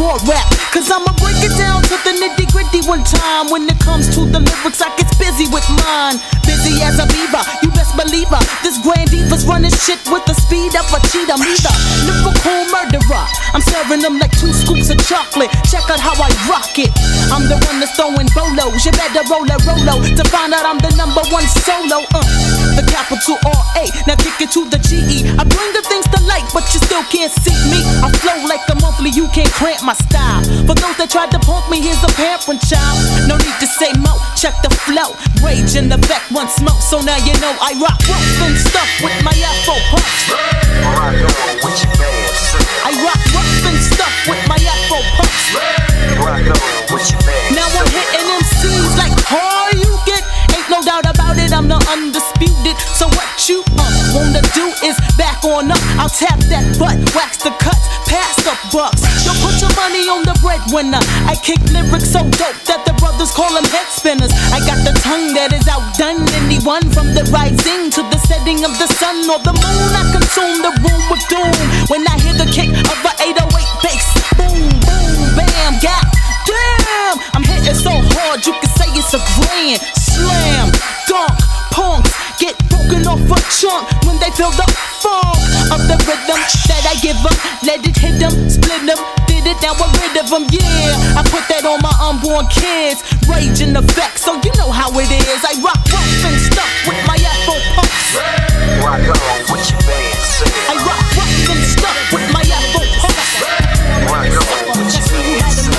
raw 0.06 0.14
rap. 0.30 0.46
Cause 0.70 0.86
I'ma 0.86 1.10
break 1.18 1.42
it 1.42 1.50
down 1.58 1.82
to 1.82 1.96
the 2.06 2.14
nitty 2.14 2.46
gritty 2.54 2.86
one 2.86 3.02
time. 3.02 3.50
When 3.50 3.66
it 3.66 3.78
comes 3.82 4.06
to 4.14 4.22
the 4.22 4.38
lyrics, 4.38 4.80
I 4.80 4.94
get 4.94 5.10
busy 5.18 5.50
with 5.50 5.66
mine. 5.82 6.22
As 6.82 6.98
a 6.98 7.06
beaver, 7.08 7.42
you 7.62 7.70
best 7.72 7.96
believe 7.96 8.28
her. 8.28 8.42
This 8.62 8.78
grand 8.82 9.10
diva's 9.10 9.44
running 9.44 9.72
shit 9.72 10.00
with 10.08 10.24
the 10.26 10.34
speed 10.34 10.72
of 10.76 10.86
a 10.92 11.00
cheetah. 11.08 11.36
Me 11.40 11.52
the 11.60 11.72
lyrical 12.08 12.62
murderer. 12.72 13.24
I'm 13.52 13.60
serving 13.60 14.00
them 14.00 14.18
like 14.18 14.32
two 14.38 14.52
scoops 14.52 14.90
of 14.90 14.98
chocolate. 15.04 15.50
Check 15.68 15.84
out 15.90 16.00
how 16.00 16.14
I 16.16 16.30
rock 16.46 16.76
it. 16.78 16.92
I'm 17.32 17.48
the 17.48 17.58
one 17.66 17.80
that's 17.80 17.96
throwing 17.96 18.28
bolos. 18.36 18.84
You 18.84 18.92
better 18.92 19.24
roll 19.28 19.48
a 19.48 19.56
rolo 19.64 20.04
to 20.04 20.24
find 20.28 20.52
out 20.52 20.64
I'm 20.64 20.78
the 20.78 20.92
number 20.94 21.24
one 21.32 21.44
solo. 21.64 22.04
Uh, 22.14 22.24
the 22.76 22.84
capital 22.86 23.40
R 23.44 23.62
A. 23.80 23.84
Now 24.06 24.16
kick 24.16 24.38
it 24.46 24.50
to 24.54 24.68
the 24.68 24.78
G 24.78 25.00
E. 25.00 25.16
I 25.36 25.42
bring 25.42 25.70
the 25.72 25.82
things 25.88 26.06
to 26.12 26.20
light, 26.24 26.46
but 26.52 26.64
you 26.72 26.80
still 26.80 27.04
can't 27.10 27.32
see 27.32 27.56
me. 27.72 27.82
I 28.04 28.12
flow 28.22 28.38
like 28.46 28.62
a 28.68 28.76
monthly, 28.80 29.10
you 29.10 29.28
can't 29.34 29.50
cramp 29.52 29.82
my 29.82 29.94
style. 29.94 30.44
For 30.68 30.76
those 30.76 30.96
that 31.00 31.10
tried 31.10 31.32
to 31.32 31.40
punk 31.40 31.68
me, 31.68 31.80
here's 31.80 32.00
a 32.04 32.12
parent 32.14 32.60
child. 32.64 32.96
No 33.26 33.36
need 33.36 33.56
to 33.60 33.68
say 33.68 33.90
mo, 33.98 34.14
check 34.36 34.54
the 34.62 34.70
flow. 34.84 35.16
Rage 35.42 35.74
in 35.74 35.88
the 35.88 35.98
back, 36.06 36.22
one 36.30 36.48
smoke, 36.66 36.82
so 36.82 36.98
now 37.00 37.16
you 37.16 37.32
know 37.38 37.54
I 37.62 37.74
rock 37.78 37.98
rough 38.10 38.42
and 38.42 38.56
stuff 38.58 38.88
with 39.02 39.14
my 39.22 39.30
Afro 39.30 39.78
puffs. 39.90 40.30
I 42.82 42.90
rock 43.02 43.22
rough 43.34 43.66
and 43.70 43.78
stuff 43.78 44.14
with 44.26 44.42
my 44.48 44.58
Afro 44.58 44.98
puffs. 45.16 45.54
Now 47.54 47.66
I'm 47.70 47.86
hitting 47.86 48.26
them 48.26 48.42
MCs 48.42 48.98
like 48.98 49.14
all 49.30 49.70
you 49.78 49.98
get. 50.06 50.22
Ain't 50.54 50.68
no 50.70 50.82
doubt 50.82 51.06
about 51.06 51.38
it, 51.38 51.52
I'm 51.52 51.68
the 51.68 51.78
undisputed. 51.90 52.76
So 52.94 53.06
what 53.14 53.48
you 53.48 53.62
uh, 53.78 53.95
wanna 54.16 54.40
do 54.56 54.72
is 54.80 54.96
back 55.20 55.44
on 55.44 55.68
up. 55.68 55.80
I'll 56.00 56.08
tap 56.08 56.40
that 56.48 56.64
butt, 56.80 56.96
wax 57.12 57.36
the 57.44 57.52
cuts, 57.60 57.84
pass 58.08 58.34
the 58.40 58.56
bucks. 58.72 59.04
Yo, 59.28 59.36
put 59.44 59.60
your 59.60 59.72
money 59.76 60.08
on 60.08 60.24
the 60.24 60.32
breadwinner. 60.40 61.00
I 61.28 61.36
kick 61.44 61.60
lyrics 61.68 62.08
so 62.08 62.24
dope 62.40 62.56
that 62.64 62.88
the 62.88 62.96
brothers 62.96 63.30
call 63.36 63.52
them 63.52 63.68
head 63.68 63.88
spinners. 63.92 64.32
I 64.56 64.64
got 64.64 64.80
the 64.88 64.96
tongue 65.04 65.36
that 65.36 65.52
is 65.52 65.68
outdone 65.68 66.24
anyone 66.40 66.88
from 66.96 67.12
the 67.12 67.28
rising 67.28 67.92
to 67.92 68.00
the 68.08 68.18
setting 68.24 68.64
of 68.64 68.72
the 68.80 68.88
sun 68.96 69.28
or 69.28 69.40
the 69.44 69.52
moon. 69.52 69.90
I 69.92 70.04
consume 70.08 70.64
the 70.64 70.72
room 70.80 71.02
with 71.12 71.24
doom 71.28 71.56
when 71.92 72.08
I 72.08 72.16
hear 72.24 72.36
the 72.40 72.48
kick 72.48 72.72
of 72.72 72.98
a 73.04 73.12
808 73.20 73.44
bass. 73.84 74.06
Boom, 74.40 74.64
boom, 74.80 75.20
bam, 75.36 75.76
god 75.84 76.04
damn. 76.48 77.16
I'm 77.34 77.44
hitting 77.44 77.76
so 77.76 77.92
hard 78.16 78.40
you 78.46 78.54
can 78.56 78.70
say 78.80 78.88
it's 78.96 79.12
a 79.12 79.20
grand 79.36 79.82
slam. 79.92 80.72
Dunk, 81.04 81.36
punks 81.74 82.25
get 82.38 82.56
broken 82.68 83.06
off 83.08 83.20
a 83.32 83.38
chunk 83.48 83.88
when 84.04 84.20
they 84.20 84.30
feel 84.36 84.52
the 84.52 84.66
funk 85.00 85.40
of 85.72 85.80
the 85.88 85.96
rhythm 86.04 86.40
that 86.68 86.84
I 86.84 86.94
give 87.00 87.16
them. 87.24 87.36
Let 87.64 87.80
it 87.84 87.96
hit 87.96 88.20
them, 88.20 88.32
split 88.48 88.84
them, 88.84 89.00
did 89.26 89.48
it, 89.48 89.58
now 89.64 89.72
I'm 89.76 89.92
rid 90.00 90.16
of 90.20 90.28
them. 90.28 90.44
Yeah, 90.52 91.16
I 91.16 91.24
put 91.24 91.48
that 91.48 91.64
on 91.64 91.80
my 91.80 91.92
unborn 91.96 92.46
kids. 92.52 93.00
Rage 93.26 93.64
in 93.64 93.76
effect, 93.76 94.20
so 94.20 94.36
you 94.44 94.52
know 94.60 94.70
how 94.70 94.92
it 95.00 95.08
is. 95.08 95.40
I 95.44 95.56
rock 95.64 95.80
rough 95.88 96.24
and 96.28 96.38
stuff 96.40 96.70
with 96.84 97.00
my 97.08 97.16
Afro 97.16 97.56
pumps. 97.74 98.20
Rock 98.84 99.00
on 99.00 99.40
with 99.48 99.66
your 99.72 99.82
band, 99.88 100.20
sing. 100.20 100.52
I 100.68 100.74
rock 100.84 101.04
rough 101.16 101.50
and 101.50 101.64
stuff 101.64 101.96
with 102.12 102.28
my 102.32 102.44
Afro 102.44 102.84
pumps. 103.00 103.32
Rock 104.12 104.28
on 104.28 104.76
with 104.76 104.92
your 104.92 105.06
band, 105.08 105.52
sing. 105.52 105.72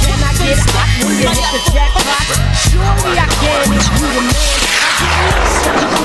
Can 0.00 0.20
I 0.24 0.32
get 0.40 0.58
hot 0.72 0.88
when 1.04 1.14
you 1.20 1.28
hit 1.28 1.48
the 1.52 1.60
jackpot? 1.70 2.24
Surely 2.56 3.12
I 3.14 3.26
can 3.28 3.68
you 3.70 4.08
the 4.10 4.20
man. 4.20 4.29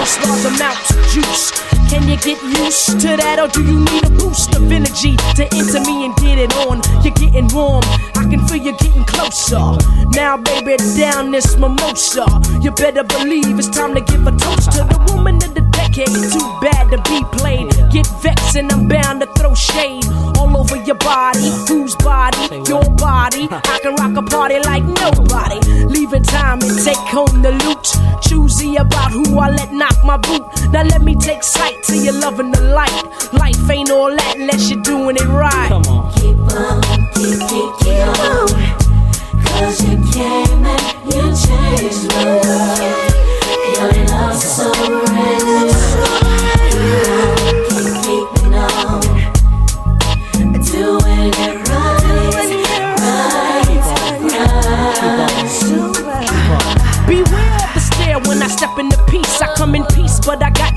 Such 0.06 0.28
large 0.28 0.46
amounts 0.46 0.92
of 0.92 1.02
juice. 1.10 1.52
Can 1.90 2.08
you 2.08 2.18
get 2.18 2.42
used 2.44 3.00
to 3.02 3.18
that, 3.18 3.40
or 3.40 3.48
do 3.48 3.64
you 3.64 3.80
need 3.80 4.04
a 4.06 4.10
boost 4.10 4.54
of 4.56 4.72
energy 4.72 5.16
to 5.34 5.44
enter 5.56 5.82
me 5.82 6.06
and 6.06 6.16
get 6.18 6.38
it 6.38 6.54
on? 6.68 6.82
You're 7.02 7.14
getting 7.14 7.48
warm, 7.54 7.84
I 8.16 8.28
can 8.30 8.46
feel 8.48 8.62
you 8.62 8.74
getting 8.78 9.06
closer. 9.06 9.78
Now, 10.14 10.38
baby, 10.38 10.78
down 10.98 11.32
this 11.32 11.58
mimosa. 11.58 12.26
You 12.62 12.72
better 12.72 13.04
believe 13.04 13.58
it's 13.58 13.70
time 13.70 13.96
to 13.96 14.02
give 14.02 14.28
a 14.28 14.32
toast 14.32 14.72
to 14.74 14.84
the 14.86 15.14
woman 15.14 15.38
of 15.38 15.54
the 15.56 15.65
decade. 15.96 16.32
Too 16.32 16.60
bad 16.62 16.92
to 16.92 16.98
be 17.10 17.24
played. 17.38 17.72
Get 17.92 18.08
vexed, 18.22 18.56
and 18.56 18.72
I'm 18.72 18.88
bound 18.88 19.22
to 19.22 19.28
throw 19.38 19.54
shade 19.56 20.06
all 20.38 20.58
over 20.58 20.76
your 20.78 20.96
body. 20.96 21.50
Whose 21.68 21.96
body? 21.96 22.38
Your 22.68 22.84
body. 22.96 23.48
I 23.52 23.80
can 23.82 23.96
rock 23.96 24.16
a 24.18 24.22
party 24.22 24.60
like 24.60 24.84
nobody. 24.84 25.60
Leaving 25.86 26.24
time 26.24 26.62
and 26.62 26.84
take 26.84 26.98
home 26.98 27.42
the 27.42 27.52
loot. 27.64 27.86
Choosy 28.22 28.76
about 28.76 29.12
who 29.12 29.40
I 29.40 29.50
let 29.50 29.72
knock 29.72 29.96
my 30.04 30.18
boot. 30.18 30.44
Now 30.72 30.84
let 30.84 31.02
me 31.02 31.16
take 31.16 31.44
sight 31.44 31.84
to 31.84 31.98
your 31.98 32.14
loving 32.14 32.52
the 32.52 32.62
light. 32.62 33.04
Life 33.34 33.70
ain't 33.70 33.92
all 33.92 34.10
that 34.10 34.36
unless 34.38 34.70
you're 34.70 34.82
doing 34.82 35.16
it 35.16 35.28
right. 35.28 35.70
Come 35.70 35.84
on. 35.86 36.12
Keep 36.16 36.38
on, 36.38 36.82
keep, 37.16 37.40
keep, 37.50 37.72
keep 37.80 38.08
on. 38.20 38.48
Cause 39.46 39.82
you 39.84 39.96
came 40.12 40.66
and 40.66 40.84
you 41.06 41.24
changed 41.46 42.08
my 42.14 42.26
world. 42.44 43.16
Your 43.76 44.06
love 44.08 44.36
so 44.36 45.15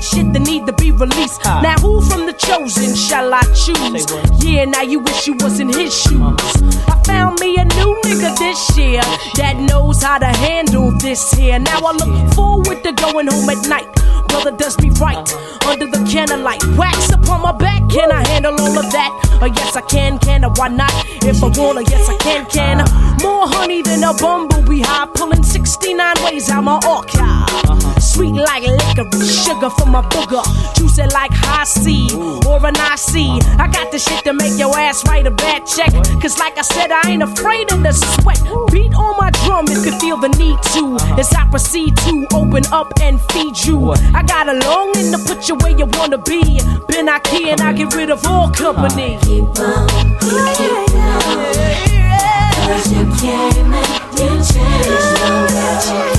shit 0.09 0.33
that 0.33 0.41
need 0.41 0.65
to 0.65 0.73
be 0.73 0.91
released. 0.91 1.43
Now, 1.45 1.75
who 1.77 2.01
from 2.01 2.25
the 2.25 2.33
chosen 2.33 2.95
shall 2.95 3.33
I 3.33 3.43
choose? 3.53 4.05
Yeah, 4.43 4.65
now 4.65 4.81
you 4.81 4.99
wish 4.99 5.27
you 5.27 5.35
was 5.39 5.59
in 5.59 5.69
his 5.69 5.93
shoes. 5.93 6.37
I 6.87 7.01
found 7.05 7.39
me 7.39 7.57
a 7.57 7.65
new 7.65 7.91
nigga 8.05 8.37
this 8.37 8.77
year 8.77 9.01
that 9.35 9.57
knows 9.57 10.01
how 10.01 10.17
to 10.17 10.25
handle 10.27 10.91
this 10.97 11.31
here. 11.31 11.59
Now 11.59 11.79
I 11.79 11.91
look 11.93 12.33
forward 12.33 12.83
to 12.83 12.91
going 12.93 13.27
home 13.27 13.49
at 13.49 13.67
night. 13.67 13.87
Brother 14.29 14.51
does 14.51 14.79
me 14.79 14.89
right 15.01 15.17
uh-huh. 15.17 15.71
under 15.71 15.87
the 15.87 16.05
candlelight. 16.09 16.63
Wax 16.77 17.11
upon 17.11 17.41
my 17.41 17.51
back, 17.51 17.81
can 17.89 18.11
I 18.11 18.27
handle 18.27 18.53
all 18.53 18.77
of 18.77 18.91
that? 18.91 19.11
Uh, 19.41 19.45
yes, 19.45 19.75
I 19.75 19.81
can, 19.81 20.19
can 20.19 20.43
I? 20.43 20.47
Why 20.49 20.67
not? 20.67 20.91
If 21.23 21.43
I 21.43 21.47
wanna, 21.47 21.81
yes, 21.81 22.07
I 22.07 22.17
can, 22.17 22.45
can 22.45 22.81
I? 22.81 22.83
Uh-huh. 22.83 23.17
More 23.23 23.47
honey 23.47 23.81
than 23.81 24.03
a 24.03 24.13
bumblebee 24.13 24.81
high, 24.81 25.07
pulling 25.13 25.43
69 25.43 26.15
ways 26.23 26.49
out 26.49 26.63
my 26.63 26.79
archive. 26.87 27.98
Sweet 28.19 28.35
like 28.35 28.63
licorice, 28.63 29.45
sugar 29.45 29.69
for 29.69 29.85
my 29.85 30.01
booger, 30.01 30.43
juicy 30.75 31.03
like 31.03 31.31
high 31.31 31.63
C 31.63 32.09
or 32.45 32.59
an 32.67 32.75
IC. 32.75 33.39
I 33.57 33.69
got 33.71 33.93
the 33.93 33.97
shit 33.97 34.25
to 34.25 34.33
make 34.33 34.59
your 34.59 34.77
ass 34.77 35.07
write 35.07 35.25
a 35.25 35.31
bad 35.31 35.65
check. 35.65 35.93
Cause 36.21 36.37
like 36.37 36.57
I 36.57 36.63
said, 36.63 36.91
I 36.91 37.11
ain't 37.11 37.23
afraid 37.23 37.71
of 37.71 37.81
the 37.81 37.93
sweat. 37.93 38.43
Beat 38.73 38.93
on 38.93 39.15
my 39.15 39.31
drum 39.45 39.67
if 39.69 39.85
you 39.85 39.97
feel 39.99 40.17
the 40.17 40.27
need 40.35 40.59
to. 40.75 40.97
As 41.17 41.31
I 41.31 41.47
proceed 41.49 41.95
to 41.95 42.27
open 42.33 42.65
up 42.73 42.91
and 42.99 43.21
feed 43.31 43.55
you. 43.63 43.93
I 44.13 44.21
got 44.23 44.49
a 44.49 44.53
longing 44.67 45.13
to 45.13 45.19
put 45.19 45.47
you 45.47 45.55
where 45.55 45.71
you 45.71 45.85
wanna 45.93 46.17
be. 46.17 46.59
Been 46.89 47.07
I 47.07 47.19
can, 47.19 47.61
I 47.61 47.71
get 47.71 47.95
rid 47.95 48.09
of 48.09 48.25
all 48.27 48.51
company. 48.51 49.17
Keep 49.21 49.45
on, 49.59 49.87
keep, 50.59 50.75
on. 50.91 51.39
Cause 52.67 52.91
you 52.91 53.07
came 53.15 53.71
and 53.71 54.19
you 54.19 54.27
changed 54.43 56.18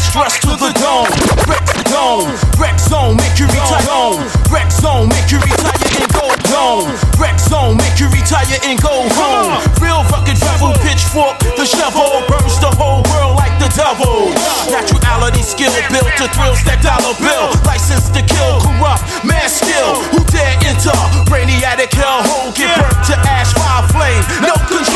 cause 0.00 0.32
stress 0.32 0.40
to 0.40 0.56
the 0.56 0.72
dome. 0.80 1.08
Wreck 1.44 1.66
zone, 1.88 2.32
wreck 2.56 2.78
zone, 2.78 3.16
make 3.16 3.38
you 3.38 3.46
retire. 3.46 4.16
Wreck 4.48 4.70
zone, 4.70 5.08
make 5.08 5.30
you 5.30 5.38
retire 5.38 5.90
and 6.00 6.08
go 6.12 6.26
dome. 6.48 6.88
Wreck 7.18 7.38
zone, 7.38 7.76
make 7.76 7.98
you 8.00 8.08
retire 8.08 8.58
and 8.64 8.80
go 8.80 9.08
home. 9.16 9.60
Real 9.80 10.04
fucking 10.08 10.38
devil, 10.40 10.72
pitchfork, 10.80 11.38
the 11.56 11.66
shovel 11.66 12.24
burns 12.28 12.56
the 12.60 12.70
whole 12.80 13.02
world 13.12 13.36
like 13.36 13.52
the 13.60 13.68
devil. 13.76 14.32
Naturality, 14.70 15.42
skill, 15.44 15.72
built 15.90 16.10
to 16.16 16.26
thrill, 16.32 16.54
stack 16.56 16.80
dollar 16.82 17.14
bill. 17.20 17.52
License 17.66 18.08
to 18.10 18.22
kill, 18.24 18.60
corrupt, 18.60 19.04
man 19.24 19.48
skill. 19.48 20.00
Who 20.14 20.24
dare 20.32 20.56
enter? 20.64 20.96
Brainiac 21.28 21.92
hellhole, 21.92 22.54
get 22.56 22.72
burnt 22.78 23.00
to 23.10 23.16
ash, 23.28 23.52
fire 23.54 23.84
flame. 23.92 24.24
No 24.40 24.54
control, 24.64 24.89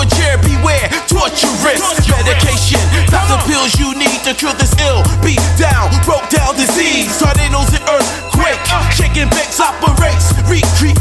a 0.00 0.06
chair, 0.16 0.38
beware, 0.40 0.88
torturous 1.04 1.80
medication. 2.08 2.80
Not 3.12 3.28
the 3.28 3.38
pills 3.44 3.76
you 3.76 3.92
need 3.92 4.24
to 4.24 4.32
cure 4.32 4.54
this 4.56 4.72
ill. 4.80 5.04
Beat 5.20 5.42
down, 5.60 5.92
broke 6.08 6.28
down 6.32 6.56
disease. 6.56 7.12
Tornadoes 7.20 7.68
and 7.76 7.84
earthquake. 7.84 8.60
Shaking 8.96 9.28
bakes 9.28 9.60
operates, 9.60 10.32
recreate, 10.48 10.99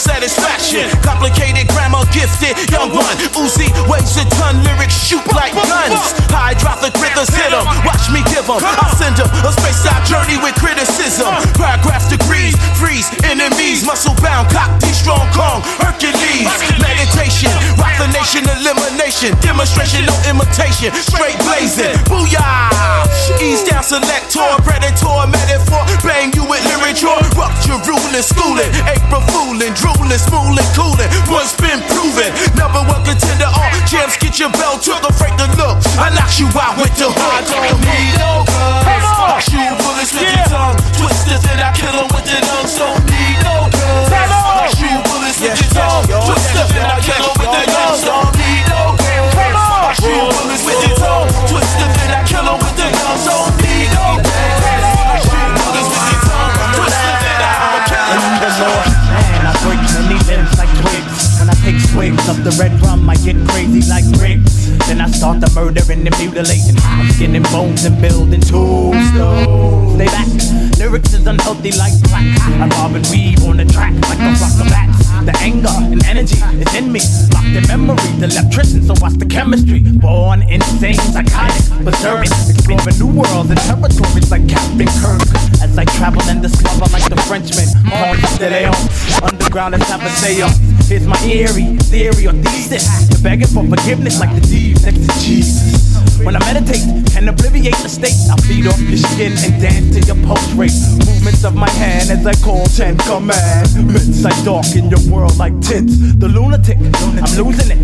satisfaction. 0.00 0.88
Complicated 1.04 1.68
grammar, 1.68 2.04
gifted, 2.12 2.56
young 2.72 2.90
one. 2.90 3.16
Uzi 3.36 3.68
weighs 3.86 4.16
a 4.16 4.24
ton, 4.40 4.62
lyrics 4.64 4.96
shoot 4.96 5.24
like 5.36 5.52
guns. 5.54 6.16
Hydropic 6.32 6.96
rhythms 6.98 7.30
hit 7.36 7.52
'em, 7.52 7.66
watch 7.84 8.08
me 8.10 8.22
give 8.32 8.48
'em. 8.48 8.58
I'll 8.64 8.96
send 8.96 9.20
'em 9.20 9.29
a 9.46 9.52
space 9.52 9.86
out 9.86 10.02
journey 10.04 10.36
with 10.42 10.54
criticism. 10.56 11.30
Paragraph 11.56 12.08
degrees, 12.10 12.56
freeze 12.76 13.08
enemies, 13.24 13.84
muscle 13.86 14.14
bound, 14.20 14.48
cock 14.50 14.68
D 14.80 14.90
strong 14.92 15.24
Kong, 15.32 15.62
Hercules. 15.80 16.48
Meditation, 16.82 17.52
rock 17.78 17.94
the 17.96 18.08
nation, 18.12 18.44
elimination, 18.58 19.36
demonstration, 19.40 20.04
no 20.04 20.14
imitation, 20.28 20.92
straight 20.98 21.38
blazing. 21.46 21.94
Booyah! 22.10 23.06
Ease 23.40 23.64
down, 23.64 23.84
selector, 23.84 24.50
predator, 24.66 25.24
metaphor, 25.30 25.84
bang 26.02 26.32
you 26.34 26.44
with 26.44 26.60
literature, 26.66 27.14
rupture, 27.38 27.78
ruling, 27.86 28.24
schooling, 28.24 28.70
April 28.84 29.22
fooling, 29.32 29.72
drooling, 29.78 30.20
smooling, 30.20 30.68
cooling. 30.76 31.08
Once 31.30 31.54
been 31.56 31.80
proven, 31.92 32.28
number 32.58 32.82
one 32.84 33.00
contender. 33.06 33.48
All 33.48 33.70
jams 33.86 34.16
get 34.18 34.38
your 34.38 34.50
belt 34.58 34.82
to 34.84 34.94
the 35.00 35.12
freight 35.14 35.36
to 35.38 35.46
look. 35.56 35.78
I 35.96 36.10
knock 36.12 36.32
you 36.38 36.48
out 36.58 36.76
with 36.76 36.92
the 36.98 37.08
hook. 37.08 37.32
I 37.32 37.40
don't 37.46 37.80
need 37.80 38.12
no 38.18 38.44
guns. 38.44 39.29
I 39.32 39.38
shoot 39.38 39.78
bullets 39.78 40.19
mutilating. 66.30 66.76
I'm 66.82 67.10
skinning 67.10 67.42
bones 67.44 67.84
and 67.84 68.00
building 68.00 68.40
tombstones. 68.40 69.94
Stay 69.94 70.06
back. 70.06 70.78
Lyrics 70.78 71.12
is 71.12 71.26
unhealthy 71.26 71.72
like 71.72 71.92
crack. 72.08 72.24
I 72.60 72.68
bob 72.68 72.94
and 72.94 73.06
weave 73.10 73.42
on 73.44 73.56
the 73.58 73.64
track 73.64 73.92
like 74.08 74.18
a 74.18 74.34
flock 74.36 74.60
of 74.60 74.70
bats. 74.70 75.08
The 75.24 75.36
anger 75.40 75.68
and 75.92 76.04
energy 76.06 76.38
is 76.60 76.74
in 76.74 76.90
me, 76.92 77.00
locked 77.32 77.46
in 77.46 77.66
memory. 77.68 77.96
The 78.18 78.26
electrician, 78.26 78.82
so 78.82 78.94
what's 79.00 79.16
the 79.16 79.26
chemistry? 79.26 79.80
Born 79.80 80.42
insane, 80.42 80.94
psychotic, 80.94 81.84
berserk, 81.84 82.26
exploring 82.26 82.98
new 82.98 83.20
worlds 83.20 83.50
and 83.50 83.60
territories 83.60 84.30
like 84.30 84.48
Captain 84.48 84.88
Kirk. 85.02 85.49
As 85.62 85.76
I 85.76 85.84
travel 85.84 86.22
and 86.22 86.40
discover 86.42 86.86
like 86.92 87.08
the 87.08 87.16
Frenchman, 87.28 87.68
underground 89.22 89.74
and 89.74 89.82
have 89.84 90.02
a 90.02 90.10
seance. 90.10 90.58
Here's 90.88 91.06
my 91.06 91.18
eerie 91.22 91.76
theory 91.90 92.26
or 92.26 92.32
thesis. 92.32 93.10
You're 93.10 93.22
begging 93.22 93.46
for 93.48 93.64
forgiveness 93.66 94.18
like 94.20 94.34
the 94.34 94.40
thieves 94.46 94.84
next 94.84 95.06
to 95.06 95.20
Jesus. 95.20 95.90
When 96.24 96.36
I 96.36 96.40
meditate 96.40 96.84
and 97.16 97.28
obliviate 97.28 97.80
the 97.82 97.88
state, 97.88 98.16
I 98.28 98.36
feed 98.44 98.66
off 98.66 98.80
your 98.80 98.98
skin 98.98 99.32
and 99.32 99.60
dance 99.60 99.96
to 99.96 100.00
your 100.04 100.16
pulse 100.26 100.52
rate. 100.52 100.72
Movements 101.06 101.44
of 101.44 101.54
my 101.54 101.70
hand 101.70 102.10
as 102.10 102.26
I 102.26 102.34
call 102.44 102.66
ten 102.66 102.96
commandments. 102.98 104.24
I 104.24 104.32
darken 104.44 104.90
your 104.90 105.00
world 105.12 105.36
like 105.38 105.58
tints. 105.60 105.96
The 106.16 106.28
lunatic, 106.28 106.78
I'm 106.78 107.32
losing 107.36 107.70
it. 107.72 107.80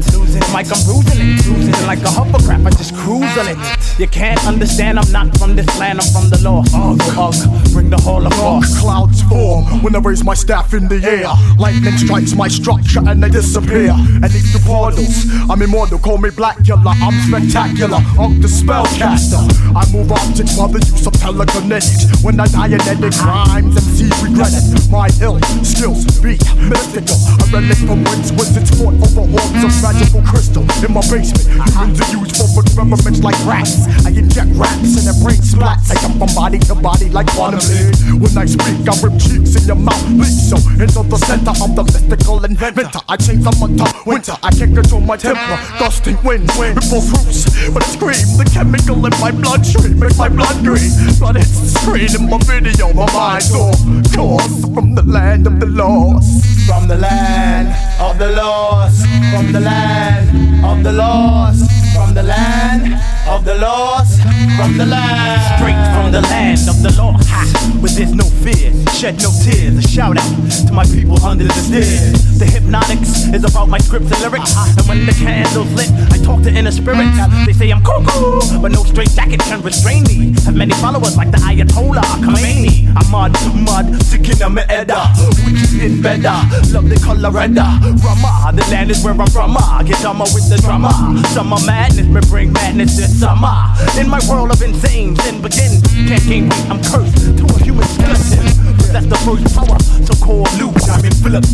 Like 0.52 0.68
I'm 0.72 0.82
bruising 0.84 1.20
it. 1.20 1.46
Losing 1.46 1.86
like 1.86 2.00
a 2.00 2.10
hovercraft, 2.10 2.66
I 2.66 2.70
just 2.70 2.94
cruise 2.94 3.36
on 3.38 3.48
it. 3.48 3.58
You 3.98 4.06
can't 4.08 4.44
understand, 4.46 4.98
I'm 4.98 5.10
not 5.12 5.36
from 5.38 5.56
this 5.56 5.66
land, 5.78 6.00
I'm 6.00 6.08
from 6.12 6.28
the 6.28 6.38
lost. 6.42 6.74
Ugh, 6.74 7.00
ugh, 7.16 7.34
bring 7.72 7.90
the 7.90 7.96
us. 7.96 8.80
clouds 8.80 9.22
form 9.22 9.82
when 9.82 9.94
I 9.94 9.98
raise 10.00 10.24
my 10.24 10.34
staff 10.34 10.74
in 10.74 10.88
the 10.88 11.00
air. 11.02 11.28
Lightning 11.58 11.96
strikes 11.98 12.34
my 12.34 12.48
structure 12.48 13.00
and 13.06 13.22
they 13.22 13.28
disappear. 13.28 13.92
And 13.92 14.30
these 14.30 14.52
the 14.52 14.62
portals, 14.64 15.26
I'm 15.50 15.62
immortal, 15.62 15.98
call 15.98 16.18
me 16.18 16.30
Blacula. 16.30 16.94
I'm 17.00 17.16
spectacular, 17.26 17.98
I'm 18.18 18.40
the 18.40 18.48
spellcaster. 18.48 19.42
I 19.74 19.84
move 19.92 20.12
objects 20.12 20.56
by 20.56 20.68
the 20.68 20.80
use 20.80 21.06
of 21.06 21.12
telekinetics. 21.14 22.24
When 22.24 22.40
I 22.40 22.46
die 22.46 22.74
in 22.74 22.80
edit 22.82 23.16
rhymes, 23.20 23.74
MCs 23.76 24.16
regret 24.22 24.52
it. 24.54 24.90
My 24.90 25.08
ill 25.20 25.40
skills 25.64 26.06
be 26.20 26.38
mystical. 26.68 27.18
A 27.42 27.44
relic 27.52 27.78
from 27.84 28.04
whence 28.04 28.32
wizards 28.32 28.70
fought 28.78 28.94
over 28.94 29.26
horns 29.26 29.62
of 29.64 29.72
magical 29.82 30.22
crystal. 30.22 30.62
In 30.84 30.92
my 30.94 31.02
basement, 31.06 31.46
humans 31.74 32.00
are 32.00 32.12
used 32.12 32.36
for 32.36 32.62
experiments 32.62 33.20
like 33.20 33.38
rats. 33.44 33.86
I 34.06 34.10
inject 34.10 34.50
rats 34.54 34.96
and 34.96 35.04
their 35.06 35.18
brain 35.22 35.42
splats. 35.42 35.90
I 35.90 36.00
jump 36.00 36.18
from 36.18 36.32
body 36.34 36.58
to 36.70 36.74
body 36.74 37.08
like 37.10 37.26
quantum 37.32 37.55
When 37.56 38.36
I 38.36 38.44
speak, 38.44 38.84
I 38.84 38.92
rip 39.00 39.16
cheeks 39.20 39.56
in 39.56 39.64
your 39.66 39.76
mouth. 39.76 40.04
Leak 40.12 40.28
so 40.28 40.56
into 40.76 41.02
the 41.08 41.16
center 41.24 41.56
of 41.56 41.72
the 41.76 41.84
mystical 41.84 42.44
inventor. 42.44 43.00
I 43.08 43.16
change 43.16 43.44
summer 43.44 43.72
to 43.76 43.86
winter. 44.04 44.36
I 44.42 44.50
can't 44.50 44.74
control 44.74 45.00
my 45.00 45.16
temper. 45.16 45.56
Gusting 45.78 46.18
winds, 46.22 46.52
ripple 46.58 47.00
roofs. 47.00 47.48
But 47.72 47.82
I 47.82 47.88
scream, 47.88 48.28
the 48.36 48.44
chemical 48.52 48.96
in 49.06 49.12
my 49.20 49.30
bloodstream 49.32 49.98
makes 49.98 50.18
my 50.18 50.28
blood 50.28 50.62
green. 50.64 50.92
Blood 51.18 51.36
hits 51.36 51.60
the 51.60 51.68
screen 51.80 52.12
in 52.12 52.28
my 52.28 52.38
video. 52.44 52.92
My 52.92 53.08
mind's 53.12 53.54
off 53.54 53.80
course 54.14 54.60
from 54.74 54.94
the 54.94 55.02
land 55.02 55.46
of 55.46 55.60
the 55.60 55.66
lost. 55.66 56.44
From 56.66 56.88
the 56.88 56.96
land 56.96 57.72
of 58.00 58.18
the 58.18 58.32
lost, 58.32 59.06
from 59.32 59.52
the 59.52 59.60
land 59.60 60.64
of 60.64 60.82
the 60.82 60.92
lost, 60.92 61.70
the 62.16 62.22
land 62.22 62.96
of 63.28 63.44
the 63.44 63.54
lost, 63.56 64.22
from 64.56 64.78
the 64.78 64.86
land. 64.86 65.36
Straight 65.60 65.76
from 65.92 66.10
the 66.12 66.22
land 66.32 66.64
of 66.66 66.80
the 66.80 66.88
lost, 66.96 67.28
where 67.76 67.92
there's 67.92 68.14
no 68.14 68.24
fear, 68.40 68.72
shed 68.96 69.20
no 69.20 69.28
tears. 69.44 69.76
A 69.76 69.82
shout 69.86 70.16
out 70.16 70.50
to 70.66 70.72
my 70.72 70.84
people 70.84 71.22
under 71.22 71.44
the 71.44 71.52
stairs. 71.52 72.38
The 72.38 72.46
hypnotics 72.46 73.28
is 73.36 73.44
about 73.44 73.68
my 73.68 73.76
scripts 73.76 74.10
and 74.12 74.20
lyrics, 74.22 74.56
and 74.56 74.88
when 74.88 75.04
the 75.04 75.12
candle's 75.12 75.70
lit, 75.76 75.90
I 76.10 76.16
talk 76.24 76.42
to 76.44 76.50
inner 76.50 76.72
spirits. 76.72 77.18
They 77.44 77.52
say 77.52 77.70
I'm 77.70 77.84
cuckoo, 77.84 78.62
but 78.62 78.72
no 78.72 78.82
straight 78.84 79.10
jacket 79.10 79.40
can 79.40 79.60
restrain 79.60 80.04
me. 80.04 80.32
Have 80.44 80.56
many 80.56 80.72
followers 80.80 81.18
like 81.18 81.30
the 81.30 81.38
Ayatollah 81.44 82.24
Khomeini. 82.24 82.88
I'm 82.96 83.10
mud, 83.10 83.36
mud, 83.54 84.02
sick 84.02 84.24
in 84.24 84.38
the 84.54 84.64
edda, 84.70 85.12
better. 86.02 86.34
Love 86.72 86.88
the 86.88 86.98
color 87.04 87.30
red, 87.30 87.54
Rama. 87.56 88.52
The 88.54 88.64
land 88.70 88.90
is 88.90 89.02
where 89.04 89.14
I'm 89.14 89.26
from. 89.28 89.56
ah. 89.56 89.82
Get 89.84 90.00
dumber 90.02 90.24
with 90.34 90.48
the 90.48 90.56
drama. 90.58 90.90
Summer 91.34 91.58
madness, 91.66 92.06
me 92.06 92.20
bring 92.28 92.52
madness 92.52 92.96
this 92.96 93.20
summer. 93.20 93.54
In 94.00 94.08
my 94.08 94.20
world 94.28 94.50
of 94.50 94.62
insane, 94.62 95.14
sin 95.16 95.40
begins. 95.42 95.82
Can't 96.08 96.24
gain 96.24 96.48
weight, 96.48 96.66
I'm 96.70 96.80
cursed 96.82 97.38
to 97.38 97.44
a 97.44 97.58
human 97.62 97.86
skeleton. 97.94 98.46
That's 98.92 99.06
the 99.06 99.18
first 99.26 99.44
power, 99.54 99.78
so 100.06 100.15
called 100.26 100.52
Luke. 100.58 100.74
I'm 100.90 101.02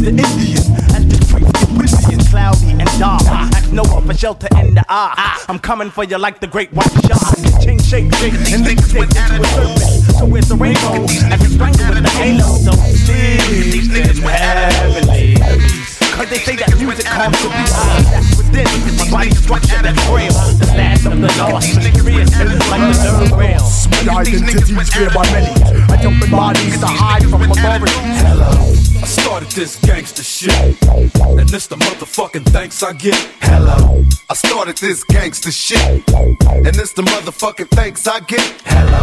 the 0.01 0.09
Indian. 0.09 0.65
As 0.97 1.05
the 1.05 1.19
streets 1.29 1.53
get 1.53 1.69
busy 1.79 2.15
and 2.15 2.27
cloudy 2.27 2.71
and 2.71 2.89
dark. 2.99 3.23
Ask 3.53 3.71
Noah 3.71 4.01
for 4.01 4.15
shelter 4.15 4.49
in 4.57 4.75
the 4.75 4.85
ark. 4.89 5.19
I'm 5.49 5.59
coming 5.59 5.91
for 5.91 6.05
you 6.05 6.17
like 6.17 6.41
the 6.41 6.47
great 6.47 6.73
white 6.73 6.91
shark. 7.05 7.37
Change 7.61 7.85
shape, 7.85 8.13
shape, 8.15 8.33
and 8.53 8.65
leap 8.65 8.81
shape 8.81 9.13
into 9.13 9.43
a 9.43 9.45
serpent. 9.45 10.17
So 10.19 10.25
where's 10.25 10.49
the 10.49 10.57
rainbow? 10.57 11.05
As 11.05 11.41
we 11.41 11.49
strangle 11.53 11.87
with 11.89 12.03
the 12.03 12.13
halo. 12.17 12.49
So 12.65 12.73
these 12.73 13.89
niggas 13.93 14.25
were 14.25 14.31
heavenly. 14.31 15.37
Cause 16.13 16.29
they 16.29 16.39
say 16.39 16.57
that 16.57 16.77
music 16.77 17.07
comes 17.07 17.37
to 17.41 17.49
be 17.49 17.65
high. 17.73 18.05
That's 18.13 18.37
within 18.37 18.97
my 19.01 19.09
body 19.11 19.31
structure 19.33 19.81
that's 19.81 19.97
frail. 20.05 20.33
The 20.61 20.69
land 20.77 21.07
of 21.07 21.17
the 21.21 21.31
lost, 21.41 21.75
mysterious 21.75 22.31
like 22.69 22.85
the 22.85 22.97
third 23.01 23.33
rail. 23.33 23.65
My 24.05 24.21
identity's 24.21 24.93
feared 24.93 25.15
by 25.15 25.25
many. 25.33 25.49
I 25.89 25.97
jump 25.97 26.23
in 26.23 26.31
bodies 26.31 26.79
to 26.81 26.87
hide 26.87 27.25
from 27.25 27.43
authority. 27.43 27.97
Hello. 28.21 28.51
I 29.03 29.07
started 29.07 29.51
this 29.51 29.81
gangster 29.81 30.23
shit. 30.23 30.53
And 30.53 31.49
this 31.49 31.67
the 31.67 31.77
motherfucking 31.77 32.45
thanks 32.53 32.83
I 32.83 32.93
get. 32.93 33.17
Hello. 33.41 34.05
I 34.29 34.35
started 34.35 34.77
this 34.79 35.03
gangster 35.05 35.51
shit. 35.51 35.81
And 36.13 36.75
this 36.75 36.93
the 36.93 37.03
motherfucking 37.03 37.69
thanks 37.71 38.07
I 38.07 38.21
get. 38.21 38.63
Hello. 38.67 39.01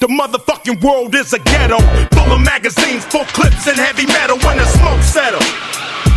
The 0.00 0.08
motherfucking 0.08 0.82
world 0.82 1.14
is 1.14 1.32
a 1.32 1.38
ghetto. 1.38 1.78
Full 1.78 2.32
of 2.32 2.40
magazines, 2.42 3.04
full 3.06 3.24
clips, 3.26 3.66
and 3.68 3.76
heavy 3.76 4.06
metal 4.06 4.38
when 4.40 4.58
the 4.58 4.66
smoke 4.66 5.02
settles. 5.02 5.46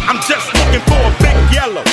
I'm 0.08 0.20
just 0.28 0.54
looking 0.54 0.82
for 0.82 1.00
a 1.00 1.14
big 1.20 1.54
yellow. 1.54 1.84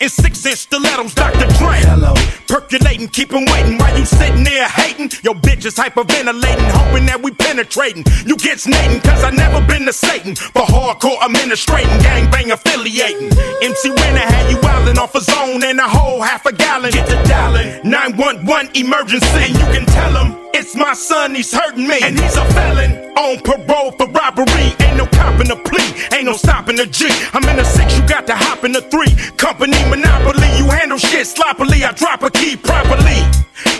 In 0.00 0.08
six 0.08 0.46
inch 0.46 0.58
stilettos, 0.58 1.12
Dr. 1.14 1.46
Dre. 1.58 1.74
Hello. 1.82 2.14
Percolating, 2.46 3.08
keep 3.08 3.32
waiting 3.32 3.78
while 3.78 3.98
you 3.98 4.04
sitting 4.04 4.44
there 4.44 4.68
hating. 4.68 5.10
Your 5.22 5.34
bitch 5.34 5.66
is 5.66 5.74
hyperventilating, 5.74 6.70
hoping 6.70 7.06
that 7.06 7.20
we 7.20 7.32
penetrating. 7.32 8.04
You 8.24 8.36
get 8.36 8.60
snating, 8.60 9.00
cause 9.00 9.24
I 9.24 9.30
never 9.30 9.60
been 9.66 9.86
to 9.86 9.92
Satan. 9.92 10.36
For 10.36 10.62
hardcore 10.62 11.18
administrating, 11.24 11.98
gangbang 11.98 12.52
affiliating. 12.52 13.30
MC 13.60 13.90
Renner 13.90 14.20
had 14.20 14.50
you 14.50 14.58
wildin' 14.58 14.98
off 14.98 15.14
a 15.16 15.20
zone 15.20 15.64
and 15.64 15.80
a 15.80 15.88
whole 15.88 16.22
half 16.22 16.46
a 16.46 16.52
gallon. 16.52 16.92
Get 16.92 17.08
the 17.08 17.20
dialing, 17.28 17.82
911 17.82 18.76
emergency. 18.76 19.26
And 19.26 19.54
you 19.58 19.66
can 19.74 19.84
tell 19.86 20.14
him 20.24 20.47
it's 20.58 20.74
my 20.74 20.92
son, 20.92 21.34
he's 21.34 21.52
hurting 21.52 21.86
me. 21.86 21.98
And 22.02 22.18
he's 22.18 22.36
a 22.36 22.44
felon 22.52 22.92
on 23.16 23.38
parole 23.40 23.92
for 23.92 24.08
robbery. 24.10 24.74
Ain't 24.82 24.96
no 24.98 25.06
copping 25.06 25.48
the 25.48 25.56
plea, 25.56 25.88
ain't 26.16 26.26
no 26.26 26.34
stopping 26.34 26.76
the 26.76 26.86
G. 26.86 27.06
I'm 27.32 27.44
in 27.48 27.58
a 27.58 27.64
six, 27.64 27.96
you 27.96 28.06
got 28.06 28.26
to 28.26 28.34
hop 28.34 28.64
in 28.64 28.72
the 28.72 28.82
three. 28.82 29.14
Company 29.36 29.78
monopoly, 29.88 30.50
you 30.58 30.66
handle 30.68 30.98
shit 30.98 31.26
sloppily. 31.26 31.84
I 31.84 31.92
drop 31.92 32.22
a 32.22 32.30
key 32.30 32.56
properly. 32.56 33.22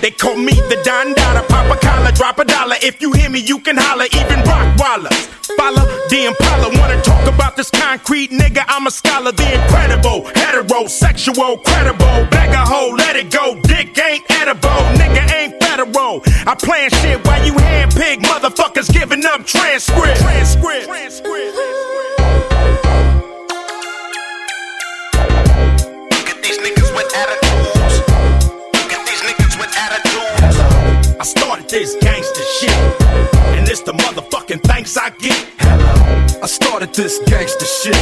They 0.01 0.11
call 0.11 0.37
me 0.37 0.55
the 0.71 0.81
Don 0.85 1.15
Dada, 1.15 1.47
pop 1.49 1.67
a 1.71 1.79
collar, 1.79 2.13
drop 2.13 2.39
a 2.39 2.45
dollar. 2.45 2.77
If 2.83 3.03
you 3.03 3.13
hear 3.13 3.31
me, 3.31 3.41
you 3.41 3.59
can 3.59 3.77
holler, 3.77 4.07
even 4.15 4.39
rock 4.47 4.77
Rockwallers. 4.79 5.27
Follow 5.57 5.85
the 6.09 6.27
Impala, 6.27 6.69
wanna 6.79 7.01
talk 7.03 7.27
about 7.27 7.57
this 7.57 7.71
concrete 7.71 8.31
nigga? 8.31 8.65
I'm 8.69 8.87
a 8.87 8.91
scholar, 8.91 9.33
the 9.33 9.47
incredible, 9.55 10.23
heterosexual, 10.39 11.65
credible. 11.65 12.27
Bag 12.31 12.55
a 12.55 12.65
hoe, 12.65 12.95
let 12.97 13.17
it 13.17 13.31
go. 13.31 13.59
Dick 13.63 13.99
ain't 13.99 14.25
edible, 14.31 14.83
nigga 14.99 15.25
ain't 15.35 15.68
federal. 15.93 16.23
I 16.47 16.55
plan 16.55 16.91
shit 16.91 17.25
while 17.27 17.45
you 17.45 17.53
handpick 17.53 18.19
motherfuckers 18.19 18.93
giving 18.93 19.25
up 19.27 19.45
transcript. 19.45 20.21
Transcript. 20.21 20.87
Transcript. 20.87 21.57
These 26.43 26.59
niggas 26.59 26.95
with 26.97 27.15
attitudes. 27.15 28.01
Get 28.89 29.07
these 29.07 29.21
niggas 29.21 29.59
with 29.61 29.73
attitudes. 29.77 31.17
I 31.21 31.25
started 31.25 31.69
this 31.69 31.97
gangster 32.01 32.43
shit, 32.59 33.03
and 33.59 33.69
it's 33.69 33.81
the 33.81 33.93
motherfucking 33.93 34.63
thanks 34.63 34.97
I 34.97 35.11
get. 35.11 35.47
I 36.43 36.47
started 36.47 36.95
this 36.95 37.19
gangster 37.27 37.67
shit, 37.67 37.97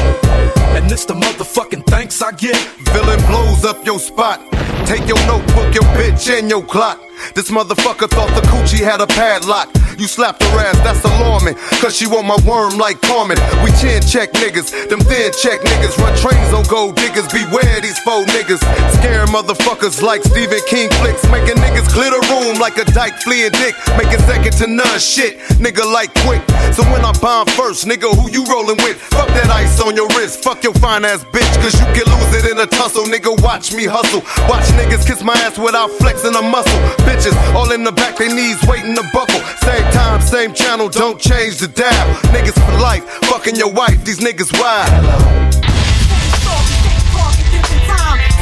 and 0.77 0.90
it's 0.92 1.07
the 1.07 1.14
motherfucking 1.14 1.87
thanks 1.87 2.22
I 2.22 2.33
get. 2.33 2.57
Villain 2.92 3.20
blows 3.27 3.64
up 3.64 3.85
your 3.85 3.99
spot. 3.99 4.40
Take 4.85 5.09
your 5.09 5.18
notebook, 5.27 5.75
your 5.75 5.88
bitch, 5.96 6.31
and 6.38 6.49
your 6.49 6.62
clock. 6.62 7.01
This 7.35 7.50
motherfucker 7.50 8.09
thought 8.09 8.33
the 8.35 8.42
coochie 8.48 8.83
had 8.83 9.00
a 9.00 9.07
padlock. 9.07 9.68
You 9.98 10.07
slapped 10.07 10.42
her 10.42 10.59
ass, 10.61 10.76
that's 10.85 11.02
alarming. 11.05 11.57
Cause 11.81 11.96
she 11.96 12.07
want 12.07 12.26
my 12.29 12.37
worm 12.44 12.76
like 12.76 13.00
Carmen. 13.00 13.38
We 13.64 13.72
chin 13.81 14.05
check 14.05 14.33
niggas, 14.37 14.68
them 14.88 15.00
thin 15.00 15.33
check 15.33 15.61
niggas. 15.61 15.96
Run 15.96 16.12
trains 16.20 16.52
on 16.52 16.64
gold 16.68 16.96
diggers, 16.96 17.26
beware 17.33 17.81
these 17.81 17.98
faux 18.00 18.29
niggas. 18.33 18.61
Scare 19.00 19.24
motherfuckers 19.33 20.02
like 20.02 20.22
Stephen 20.24 20.61
King 20.68 20.90
flicks. 21.00 21.24
Making 21.33 21.57
niggas 21.64 21.88
clear 21.88 22.12
the 22.12 22.20
room 22.29 22.61
like 22.61 22.76
a 22.76 22.85
dyke 22.92 23.16
fleeing 23.24 23.52
dick. 23.52 23.74
Making 23.96 24.20
second 24.29 24.52
to 24.61 24.66
none 24.66 25.00
shit, 25.00 25.40
nigga 25.57 25.85
like 25.88 26.12
quick. 26.29 26.44
So 26.76 26.85
when 26.92 27.00
I 27.00 27.12
bomb 27.20 27.46
first, 27.57 27.87
nigga, 27.87 28.12
who 28.12 28.29
you 28.31 28.44
rolling 28.52 28.76
with? 28.85 29.00
Fuck 29.16 29.29
that 29.33 29.48
ice 29.48 29.81
on 29.81 29.96
your 29.96 30.09
wrist, 30.12 30.44
fuck 30.44 30.62
your 30.62 30.74
fine 30.74 31.05
ass 31.05 31.24
bitch. 31.33 31.48
Cause 31.64 31.72
you 31.72 31.87
can 31.96 32.05
lose 32.05 32.33
it 32.37 32.50
in 32.52 32.61
a 32.61 32.66
tussle, 32.66 33.05
nigga. 33.05 33.33
Watch 33.42 33.72
me 33.72 33.85
hustle. 33.88 34.20
Watch 34.44 34.68
niggas 34.76 35.07
kiss 35.07 35.22
my 35.22 35.35
ass 35.40 35.59
without 35.59 35.90
flexing 35.96 36.37
a 36.37 36.42
muscle. 36.42 36.81
Bitches 37.06 37.36
all 37.54 37.70
in 37.72 37.84
the 37.84 37.92
back, 37.92 38.16
they 38.16 38.28
knees 38.28 38.58
waiting 38.66 38.94
to 38.96 39.04
buckle. 39.12 39.40
Same 39.62 39.86
time, 39.92 40.20
same 40.20 40.52
channel, 40.52 40.88
don't 40.88 41.20
change 41.20 41.58
the 41.58 41.68
dial. 41.68 42.06
Niggas 42.34 42.58
for 42.66 42.76
life, 42.82 43.04
fucking 43.30 43.56
your 43.56 43.72
wife, 43.72 44.04
these 44.04 44.18
niggas 44.18 44.50
wild. 44.60 44.90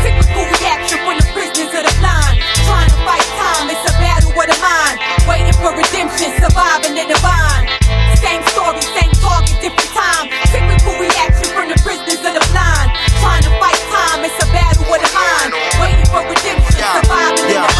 Typical 0.04 0.44
reaction 0.60 0.98
from 1.00 1.16
the 1.16 1.26
prisoners 1.32 1.72
of 1.72 1.84
the 1.84 1.94
blind. 1.96 2.36
Trying 2.68 2.88
to 2.92 2.98
fight 3.08 3.24
time, 3.40 3.72
it's 3.72 3.84
a 3.88 3.92
battle 3.96 4.32
with 4.36 4.52
a 4.52 4.58
mind. 4.60 4.96
Waiting 5.24 5.56
for 5.56 5.72
redemption, 5.72 6.28
surviving 6.36 6.96
in 7.00 7.08
the 7.08 7.16
vine. 7.24 7.64
Same 8.20 8.44
story, 8.52 8.80
same 8.92 9.12
target, 9.24 9.56
different 9.64 9.92
time. 9.96 10.28
Typical 10.52 10.92
reaction 11.00 11.48
from 11.56 11.72
the 11.72 11.78
prisoners 11.80 12.20
of 12.20 12.32
the. 12.36 12.44
Trying 13.24 13.44
to 13.48 13.52
fight 13.56 13.80
time, 13.88 14.24
it's 14.28 14.36
a 14.44 14.46
battle 14.52 14.84
with 14.92 15.00
a 15.00 15.10
mind. 15.16 15.50
Waiting 15.80 16.08
for 16.12 16.20
redemption, 16.28 16.76
surviving 17.00 17.48
in 17.48 17.56
Yeah, 17.56 17.66
the. 17.66 17.73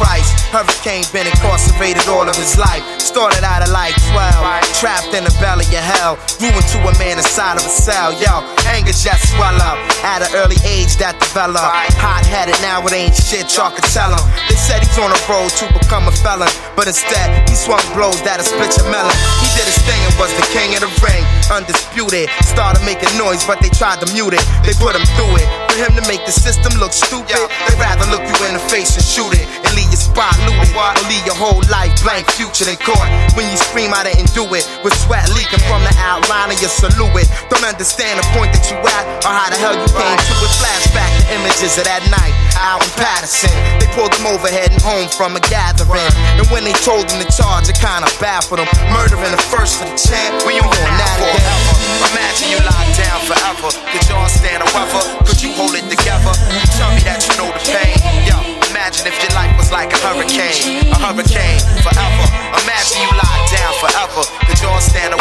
Price. 0.00 0.26
Hurricane 0.50 1.04
been 1.12 1.26
incarcerated 1.26 2.08
all 2.08 2.26
of 2.26 2.34
his 2.34 2.58
life. 2.58 2.82
Started 2.98 3.44
out 3.44 3.62
at 3.62 3.70
like 3.70 3.94
12, 4.10 4.34
trapped 4.78 5.14
in 5.14 5.22
the 5.22 5.34
belly 5.38 5.66
of 5.70 5.84
hell. 5.84 6.14
Grew 6.38 6.50
into 6.50 6.78
a 6.82 6.92
man 6.98 7.18
inside 7.18 7.58
of 7.58 7.64
a 7.64 7.72
cell. 7.72 8.10
Yo, 8.18 8.42
anger 8.66 8.94
just 8.94 9.30
swell 9.30 9.58
up. 9.62 9.78
At 10.02 10.26
an 10.26 10.30
early 10.42 10.58
age 10.66 10.96
that 10.98 11.18
developed. 11.20 11.60
Hot 12.00 12.24
headed, 12.26 12.58
now 12.64 12.82
it 12.82 12.92
ain't 12.92 13.14
shit, 13.14 13.46
y'all 13.54 13.70
can 13.70 13.84
tell 13.94 14.10
him. 14.10 14.24
They 14.48 14.58
said 14.58 14.82
he's 14.82 14.98
on 14.98 15.12
a 15.12 15.20
road 15.30 15.52
to 15.62 15.70
become 15.76 16.08
a 16.08 16.14
felon. 16.24 16.50
But 16.74 16.90
instead, 16.90 17.30
he 17.46 17.54
swung 17.54 17.82
blows 17.94 18.18
that'll 18.22 18.46
split 18.46 18.74
your 18.74 18.88
melon. 18.90 19.14
He 19.44 19.48
did 19.54 19.68
his 19.68 19.78
thing 19.86 20.00
and 20.02 20.14
was 20.18 20.32
the 20.34 20.46
king 20.50 20.74
of 20.74 20.82
the 20.82 20.90
ring. 21.04 21.22
Undisputed. 21.52 22.30
Started 22.42 22.82
making 22.82 23.12
noise, 23.20 23.44
but 23.46 23.60
they 23.60 23.70
tried 23.70 24.00
to 24.02 24.08
mute 24.12 24.34
it. 24.34 24.44
They 24.64 24.74
put 24.78 24.96
him 24.96 25.04
through 25.14 25.38
it. 25.38 25.48
For 25.70 25.78
him 25.86 25.92
to 25.94 26.04
make 26.08 26.24
the 26.26 26.32
system 26.32 26.74
look 26.80 26.92
stupid, 26.92 27.36
they'd 27.36 27.78
rather 27.78 28.06
look 28.10 28.22
you 28.24 28.36
in 28.48 28.56
the 28.56 28.64
face 28.72 28.96
and 28.96 29.04
shoot 29.04 29.32
it. 29.36 29.46
And 29.70 29.78
leave 29.78 29.94
your 29.94 30.02
spot 30.02 30.34
looted. 30.42 30.74
Or 30.74 30.90
leave 31.06 31.22
your 31.22 31.38
whole 31.38 31.62
life 31.70 31.94
blank 32.02 32.26
future 32.34 32.66
in 32.66 32.74
court. 32.82 33.06
When 33.38 33.46
you 33.46 33.54
scream, 33.54 33.94
I 33.94 34.02
didn't 34.02 34.34
do 34.34 34.42
it. 34.50 34.66
With 34.82 34.98
sweat 34.98 35.30
leaking 35.30 35.62
from 35.70 35.86
the 35.86 35.94
outline 36.02 36.50
of 36.50 36.58
your 36.58 36.72
silhouette. 36.74 37.30
Don't 37.46 37.62
understand 37.62 38.18
the 38.18 38.26
point 38.34 38.50
that 38.50 38.66
you 38.66 38.76
at, 38.82 39.04
or 39.22 39.30
how 39.30 39.46
the 39.46 39.58
hell 39.62 39.78
you 39.78 39.86
came 39.86 40.18
to 40.18 40.34
it. 40.42 40.50
Flashback 40.58 41.10
the 41.22 41.38
images 41.38 41.78
of 41.78 41.86
that 41.86 42.02
night 42.10 42.34
out 42.58 42.82
in 42.82 42.90
Paterson. 42.98 43.54
They 43.78 43.86
pulled 43.94 44.10
him 44.10 44.26
over 44.26 44.50
heading 44.50 44.82
home 44.82 45.06
from 45.06 45.38
a 45.38 45.42
gathering. 45.46 46.10
And 46.34 46.46
when 46.50 46.66
they 46.66 46.74
told 46.82 47.06
him 47.06 47.22
the 47.22 47.30
charge, 47.30 47.70
it 47.70 47.78
kinda 47.78 48.10
baffled 48.18 48.58
him. 48.58 48.68
Murdering 48.90 49.30
the 49.30 49.42
first 49.54 49.78
for 49.78 49.86
the 49.86 49.94
champ. 49.94 50.39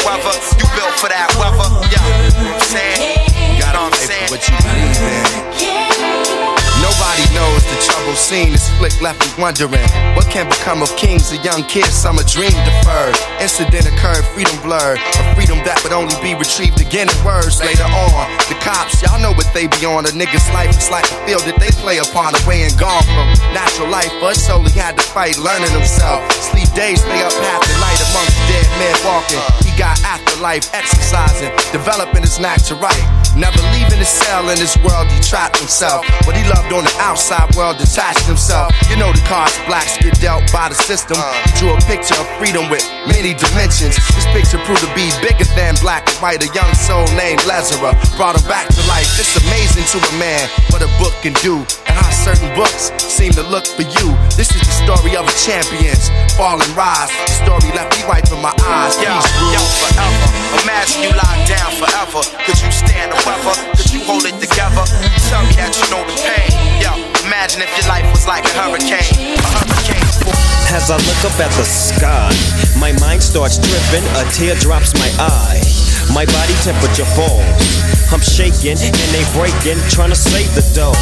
Weather? 0.10 0.34
You 0.58 0.66
built 0.76 0.96
for 1.00 1.10
that 1.10 1.30
weather. 1.38 1.79
Scene. 8.30 8.54
This 8.54 8.70
flick 8.78 8.94
left 9.02 9.26
me 9.26 9.42
wondering 9.42 9.90
what 10.14 10.30
can 10.30 10.46
become 10.46 10.86
of 10.86 10.94
kings, 10.94 11.34
a 11.34 11.38
young 11.42 11.66
kid, 11.66 11.90
summer 11.90 12.22
dream 12.22 12.54
deferred. 12.62 13.18
Incident 13.42 13.90
occurred, 13.90 14.22
freedom 14.38 14.54
blurred. 14.62 15.02
A 15.02 15.24
freedom 15.34 15.58
that 15.66 15.82
would 15.82 15.98
only 15.98 16.14
be 16.22 16.38
retrieved 16.38 16.78
again 16.78 17.10
in 17.10 17.18
words 17.26 17.58
later 17.58 17.90
on. 17.90 18.30
The 18.46 18.58
cops, 18.62 19.02
y'all 19.02 19.18
know 19.18 19.34
what 19.34 19.50
they 19.58 19.66
be 19.66 19.82
on. 19.82 20.06
A 20.06 20.14
nigga's 20.14 20.46
life 20.54 20.70
is 20.78 20.94
like 20.94 21.10
a 21.10 21.18
field 21.26 21.42
that 21.50 21.58
they 21.58 21.74
play 21.82 21.98
upon, 21.98 22.38
away 22.46 22.70
and 22.70 22.74
gone 22.78 23.02
from 23.10 23.26
natural 23.50 23.90
life. 23.90 24.14
But 24.22 24.38
solely 24.38 24.78
had 24.78 24.94
to 25.02 25.06
fight, 25.10 25.42
learning 25.42 25.74
himself. 25.74 26.22
Sleep 26.38 26.70
days, 26.78 27.02
stay 27.02 27.26
up 27.26 27.34
half 27.34 27.66
the 27.66 27.78
night 27.82 27.98
amongst 28.14 28.38
dead 28.46 28.68
men 28.78 28.94
walking. 29.10 29.42
He 29.66 29.74
got 29.74 29.98
afterlife, 30.06 30.70
exercising, 30.78 31.50
developing 31.74 32.22
his 32.22 32.38
knack 32.38 32.62
to 32.70 32.78
write. 32.78 33.19
Never 33.40 33.64
leaving 33.72 34.04
his 34.04 34.12
cell 34.12 34.50
in 34.52 34.60
this 34.60 34.76
world, 34.84 35.08
he 35.08 35.20
trapped 35.24 35.58
himself. 35.64 36.04
What 36.28 36.36
he 36.36 36.44
loved 36.44 36.76
on 36.76 36.84
the 36.84 36.96
outside 37.00 37.56
world 37.56 37.78
detached 37.80 38.28
himself. 38.28 38.76
You 38.92 38.98
know 39.00 39.16
the 39.16 39.24
cards 39.32 39.56
blacks 39.64 39.96
get 39.98 40.20
dealt 40.20 40.52
by 40.52 40.68
the 40.68 40.76
system. 40.76 41.16
He 41.48 41.52
drew 41.56 41.72
a 41.72 41.80
picture 41.88 42.20
of 42.20 42.28
freedom 42.36 42.68
with 42.70 42.84
many 43.08 43.32
dimensions. 43.34 43.96
This 43.96 44.28
picture 44.36 44.60
proved 44.68 44.84
to 44.84 44.92
be 44.92 45.08
bigger 45.24 45.48
than 45.56 45.80
black 45.80 46.04
and 46.12 46.20
white. 46.20 46.44
A 46.44 46.52
young 46.52 46.74
soul 46.76 47.08
named 47.16 47.40
Lazarus 47.48 47.96
brought 48.20 48.36
him 48.36 48.44
back 48.44 48.68
to 48.68 48.82
life. 48.92 49.08
It's 49.16 49.32
amazing 49.48 49.88
to 49.96 50.04
a 50.04 50.14
man 50.20 50.44
what 50.68 50.84
a 50.84 50.92
book 51.00 51.16
can 51.24 51.32
do 51.40 51.64
and 51.90 51.98
how 51.98 52.10
certain 52.14 52.54
books 52.54 52.94
seem 53.02 53.34
to 53.34 53.42
look 53.50 53.66
for 53.66 53.82
you. 53.82 54.14
This 54.38 54.54
is 54.54 54.62
the 54.62 54.76
story 54.86 55.18
of 55.18 55.26
a 55.26 55.34
champion's 55.34 56.14
fall 56.38 56.62
and 56.62 56.72
rise. 56.78 57.10
The 57.26 57.36
story 57.42 57.70
left 57.74 57.98
me 57.98 58.06
wiping 58.06 58.38
my 58.42 58.54
eyes. 58.70 58.94
Yo, 59.02 59.10
Peace, 59.10 59.34
rule. 59.42 59.54
yo, 59.58 59.62
forever. 59.82 60.28
Imagine 60.62 61.00
you 61.10 61.12
locked 61.18 61.50
down 61.50 61.72
forever. 61.82 62.22
Could 62.46 62.62
you 62.62 62.70
stand 62.70 63.10
the 63.12 63.20
weather? 63.26 63.56
Could 63.74 63.90
you 63.90 64.02
hold 64.06 64.24
it 64.30 64.38
together? 64.38 64.86
Tell 65.34 65.42
me 65.42 65.54
that 65.58 65.74
you 65.74 65.86
know 65.90 66.06
the 66.06 66.16
pain. 66.22 66.54
Yo, 66.78 66.94
imagine 67.26 67.66
if 67.66 67.72
your 67.74 67.90
life 67.90 68.06
was 68.14 68.30
like 68.30 68.46
a 68.46 68.54
hurricane. 68.54 69.34
A 69.34 69.50
hurricane. 69.50 70.06
As 70.70 70.94
I 70.94 71.02
look 71.02 71.22
up 71.26 71.34
at 71.42 71.50
the 71.58 71.66
sky, 71.66 72.30
my 72.78 72.94
mind 73.02 73.24
starts 73.26 73.58
tripping, 73.58 74.06
a 74.22 74.24
tear 74.30 74.54
drops 74.62 74.94
my 74.94 75.10
eye. 75.18 75.58
my 76.14 76.26
body 76.30 76.54
temperature 76.62 77.10
falls. 77.18 77.99
I'm 78.10 78.26
shaking 78.26 78.74
and 78.74 79.10
they 79.14 79.22
breaking, 79.38 79.78
trying 79.86 80.10
to 80.10 80.18
save 80.18 80.50
the 80.58 80.66
dough. 80.74 80.98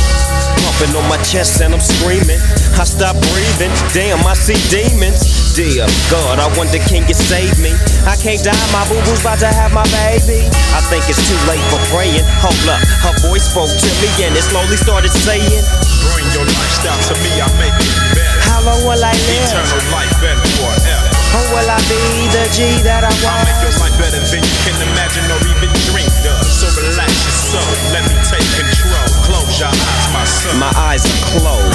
Pumping 0.60 0.91
on 0.91 1.08
my 1.08 1.15
chest 1.24 1.63
and 1.63 1.72
I'm 1.72 1.80
screaming. 1.80 2.36
I 2.76 2.84
stop 2.84 3.15
breathing, 3.32 3.72
damn, 3.96 4.20
I 4.28 4.36
see 4.36 4.60
demons. 4.67 5.56
Dear 5.56 5.88
God, 6.12 6.38
I 6.43 6.52
wonder 6.60 6.78
can 6.84 7.08
you 7.08 7.15
save 7.15 7.56
me? 7.63 7.72
I 8.04 8.20
can't 8.20 8.43
die, 8.43 8.67
my 8.76 8.84
boo 8.91 9.00
boo's 9.08 9.24
about 9.24 9.39
to 9.39 9.48
have 9.48 9.72
my 9.72 9.88
baby. 9.96 10.52
I 10.76 10.84
think 10.91 11.08
it's 11.08 11.24
too 11.24 11.39
late 11.48 11.63
for 11.72 11.80
praying. 11.96 12.28
Hold 12.43 12.60
up, 12.67 12.84
her 13.08 13.15
voice 13.24 13.48
spoke 13.48 13.72
to 13.72 13.89
me 14.04 14.10
and 14.28 14.36
it 14.36 14.43
slowly 14.43 14.76
started 14.76 15.15
saying, 15.15 15.63
Bring 16.12 16.28
your 16.36 16.43
lifestyle 16.43 17.00
to 17.08 17.15
me, 17.24 17.32
I 17.39 17.48
make 17.56 17.72
it 17.72 17.96
better. 18.20 18.39
How 18.52 18.60
long 18.67 18.84
will 18.84 19.00
I 19.00 19.15
live? 19.15 19.48
Eternal 19.48 19.80
life 19.96 20.12
better 20.20 20.43
forever. 20.60 21.08
Or 21.39 21.46
will 21.56 21.70
I 21.72 21.80
be 21.88 22.04
the 22.36 22.46
G 22.52 22.84
that 22.84 23.08
I 23.08 23.12
I'll 23.15 23.43
make 23.48 23.63
your 23.63 23.76
life 23.80 23.96
better 23.96 24.20
than 24.20 24.43
you 24.43 24.56
can 24.67 24.76
imagine 24.91 25.24
or 25.32 25.39
even 25.48 25.72
dream 25.88 26.12
of. 26.28 26.46
So 26.77 26.83
relax 26.83 27.09
your 27.25 27.33
soul, 27.33 27.73
let 27.89 28.05
me 28.05 28.13
take 28.29 28.45
control. 28.53 29.09
Close 29.25 29.57
your 29.57 29.69
eyes, 29.69 30.05
my 30.13 30.25
son. 30.25 30.59
My 30.59 30.69
eyes 30.77 31.01
are 31.09 31.25
closed. 31.33 31.73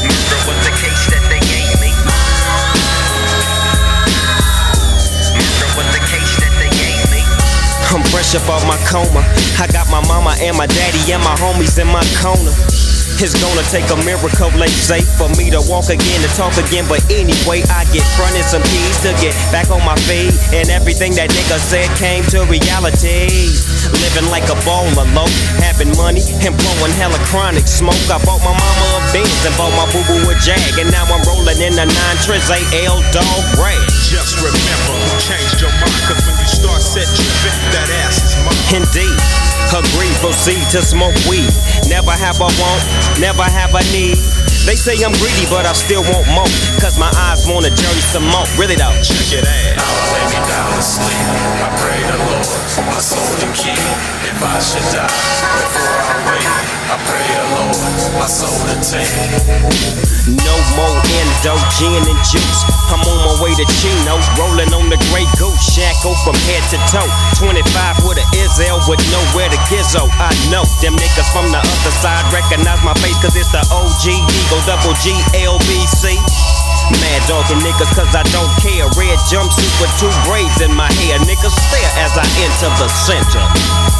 Murder 0.00 0.40
was 0.48 0.58
the 0.64 0.72
case 0.80 1.04
that 1.12 1.20
they 1.28 1.44
gave 1.44 1.76
me. 1.84 1.92
Murder 5.36 5.68
was 5.76 5.88
the 5.92 6.00
case 6.08 6.32
that 6.40 6.56
they 6.56 6.72
gave 6.72 7.04
me. 7.12 7.20
I'm 7.92 8.00
fresh 8.08 8.34
up 8.34 8.48
off 8.48 8.64
my 8.64 8.80
coma. 8.88 9.20
I 9.60 9.68
got 9.68 9.90
my 9.90 10.00
mama 10.08 10.36
and 10.40 10.56
my 10.56 10.66
daddy 10.66 11.12
and 11.12 11.22
my 11.22 11.36
homies 11.36 11.76
in 11.78 11.88
my 11.88 12.00
corner. 12.16 12.93
It's 13.22 13.38
gonna 13.38 13.62
take 13.70 13.86
a 13.94 13.98
miracle, 14.02 14.50
let's 14.58 14.74
say, 14.74 14.98
for 15.00 15.30
me 15.38 15.46
to 15.54 15.62
walk 15.70 15.86
again 15.86 16.20
and 16.20 16.32
talk 16.34 16.56
again. 16.58 16.82
But 16.90 16.98
anyway, 17.06 17.62
I 17.70 17.86
get 17.94 18.02
fronted 18.18 18.42
some 18.42 18.62
keys 18.66 18.96
to 19.06 19.14
get 19.22 19.32
back 19.54 19.70
on 19.70 19.80
my 19.86 19.94
feet. 20.04 20.34
And 20.50 20.66
everything 20.68 21.14
that 21.14 21.30
nigga 21.30 21.62
said 21.62 21.86
came 21.94 22.26
to 22.34 22.42
reality. 22.50 23.54
Living 24.02 24.26
like 24.34 24.50
a 24.50 24.58
baller, 24.66 25.06
low, 25.14 25.30
having 25.62 25.94
money 25.94 26.26
and 26.42 26.52
blowing 26.58 26.94
hella 26.98 27.20
chronic 27.30 27.70
smoke. 27.70 28.02
I 28.10 28.18
bought 28.26 28.42
my 28.42 28.50
mama 28.50 28.86
a 28.98 29.00
Benz 29.14 29.30
and 29.46 29.54
bought 29.54 29.72
my 29.78 29.86
boo 29.94 30.02
boo 30.10 30.18
a 30.28 30.34
Jag. 30.42 30.58
And 30.82 30.90
now 30.90 31.06
I'm 31.06 31.22
rolling 31.24 31.62
in 31.62 31.78
a 31.78 31.86
9 31.86 31.94
Triz 32.26 32.50
AL 32.50 32.98
dog 33.14 33.42
rag. 33.62 33.78
Just 34.10 34.42
remember 34.42 34.94
who 34.98 35.14
changed 35.22 35.62
your 35.62 35.72
mind, 35.78 36.02
cause 36.10 36.18
when 36.26 36.34
you 36.34 36.43
start 36.64 36.80
set 36.80 37.04
tripping, 37.12 37.60
that 37.76 37.88
ass 38.08 38.24
is 38.24 38.34
mine. 38.40 38.80
Indeed. 38.80 39.20
Agree, 39.76 40.12
proceed 40.24 40.64
to 40.72 40.80
smoke 40.80 41.16
weed. 41.28 41.50
Never 41.90 42.12
have 42.12 42.40
a 42.40 42.48
want, 42.62 42.82
never 43.20 43.44
have 43.44 43.74
a 43.74 43.82
need. 43.92 44.16
They 44.64 44.78
say 44.78 44.96
I'm 45.04 45.12
greedy, 45.20 45.44
but 45.52 45.66
I 45.66 45.74
still 45.76 46.00
want 46.08 46.24
more. 46.32 46.48
Cause 46.80 46.96
my 46.96 47.10
eyes 47.28 47.44
wanna 47.44 47.68
journey 47.68 48.04
some 48.08 48.24
more. 48.32 48.48
Really 48.56 48.76
though. 48.76 48.96
Check 49.04 49.44
it 49.44 49.44
out. 49.44 49.76
Now 49.76 49.92
I 49.92 50.04
lay 50.14 50.24
me 50.32 50.40
down 50.48 50.68
to 50.72 50.80
sleep. 50.80 51.26
I 51.60 51.68
pray 51.76 52.00
the 52.00 52.16
Lord, 52.16 52.48
my 52.88 53.00
soul 53.02 53.28
to 53.44 53.48
keep. 53.52 54.23
If 54.34 54.42
I 54.42 54.58
should 54.58 54.82
die 54.90 55.06
before 55.06 55.94
I 56.10 56.18
wake, 56.26 56.50
I 56.90 56.96
pray 57.06 57.22
Lord, 57.54 58.18
my 58.18 58.26
soul 58.26 58.50
to 58.66 58.74
take. 58.82 59.06
No 60.26 60.56
more 60.74 60.98
endo, 61.06 61.54
gin 61.78 62.02
and 62.02 62.18
juice. 62.26 62.60
I'm 62.90 62.98
on 63.06 63.18
my 63.22 63.34
way 63.38 63.54
to 63.54 63.66
Chino, 63.78 64.18
rolling 64.34 64.74
on 64.74 64.90
the 64.90 64.98
Grey 65.14 65.30
Goose, 65.38 65.54
shackle 65.62 66.18
from 66.26 66.34
head 66.50 66.66
to 66.74 66.82
toe. 66.90 67.06
25 67.38 67.62
with 68.02 68.18
a 68.18 68.26
Izzel 68.42 68.82
with 68.90 68.98
nowhere 69.14 69.54
to 69.54 69.60
gizzo. 69.70 70.10
I 70.18 70.34
know 70.50 70.66
them 70.82 70.98
niggas 70.98 71.30
from 71.30 71.54
the 71.54 71.62
other 71.62 71.94
side 72.02 72.26
recognize 72.34 72.82
my 72.82 72.98
face, 72.98 73.14
cause 73.22 73.38
it's 73.38 73.54
the 73.54 73.62
OG 73.70 74.18
Eagle 74.18 74.62
Double 74.66 74.98
G 74.98 75.14
LBC. 75.46 76.18
Mad 77.00 77.20
dogging 77.24 77.60
niggas 77.64 77.88
cause 77.96 78.12
I 78.12 78.24
don't 78.34 78.52
care. 78.60 78.84
Red 79.00 79.16
jumpsuit 79.32 79.72
with 79.80 79.92
two 79.96 80.12
braids 80.28 80.60
in 80.60 80.72
my 80.76 80.90
hair. 81.00 81.16
Niggas 81.24 81.54
stare 81.56 81.92
as 82.04 82.12
I 82.20 82.26
enter 82.44 82.70
the 82.76 82.88
center. 82.92 83.44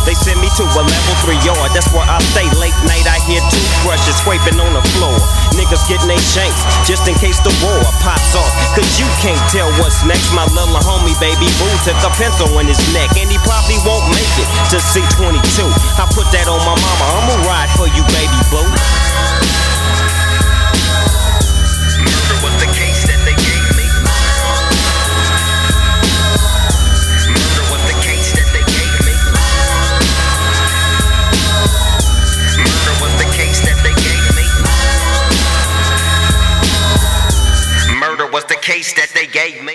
They 0.05 0.13
send 0.13 0.37
me 0.45 0.53
to 0.61 0.65
a 0.69 0.83
level 0.85 1.15
three 1.25 1.41
yard. 1.41 1.73
That's 1.73 1.89
where 1.97 2.05
I 2.05 2.21
stay 2.37 2.45
late 2.61 2.77
night. 2.85 3.09
I 3.09 3.17
hear 3.25 3.41
toothbrushes 3.49 4.21
scraping 4.21 4.61
on 4.61 4.77
the 4.77 4.85
floor. 4.97 5.17
Niggas 5.57 5.89
getting 5.89 6.13
they 6.13 6.21
shanks 6.21 6.61
just 6.85 7.09
in 7.09 7.17
case 7.17 7.41
the 7.41 7.53
war 7.65 7.81
pops 8.05 8.37
off. 8.37 8.53
Cause 8.77 8.89
you 9.01 9.09
can't 9.25 9.41
tell 9.49 9.73
what's 9.81 10.05
next. 10.05 10.37
My 10.37 10.45
little 10.53 10.77
homie, 10.85 11.17
baby 11.17 11.49
boo, 11.57 11.73
took 11.89 11.97
a 12.05 12.13
pencil 12.21 12.53
in 12.61 12.69
his 12.69 12.81
neck. 12.93 13.09
And 13.17 13.33
he 13.33 13.41
probably 13.41 13.81
won't 13.89 14.05
make 14.13 14.35
it 14.37 14.49
to 14.75 14.77
C22. 14.77 15.73
I 15.97 16.05
put 16.13 16.29
that 16.37 16.53
on 16.53 16.61
my 16.69 16.77
mama. 16.77 17.05
I'ma 17.17 17.35
ride 17.49 17.73
for 17.81 17.89
you, 17.89 18.05
baby 18.13 18.41
boo. 18.53 18.69
Case 38.65 38.95
that 38.95 39.11
they 39.13 39.27
gave 39.27 39.63
me. 39.63 39.74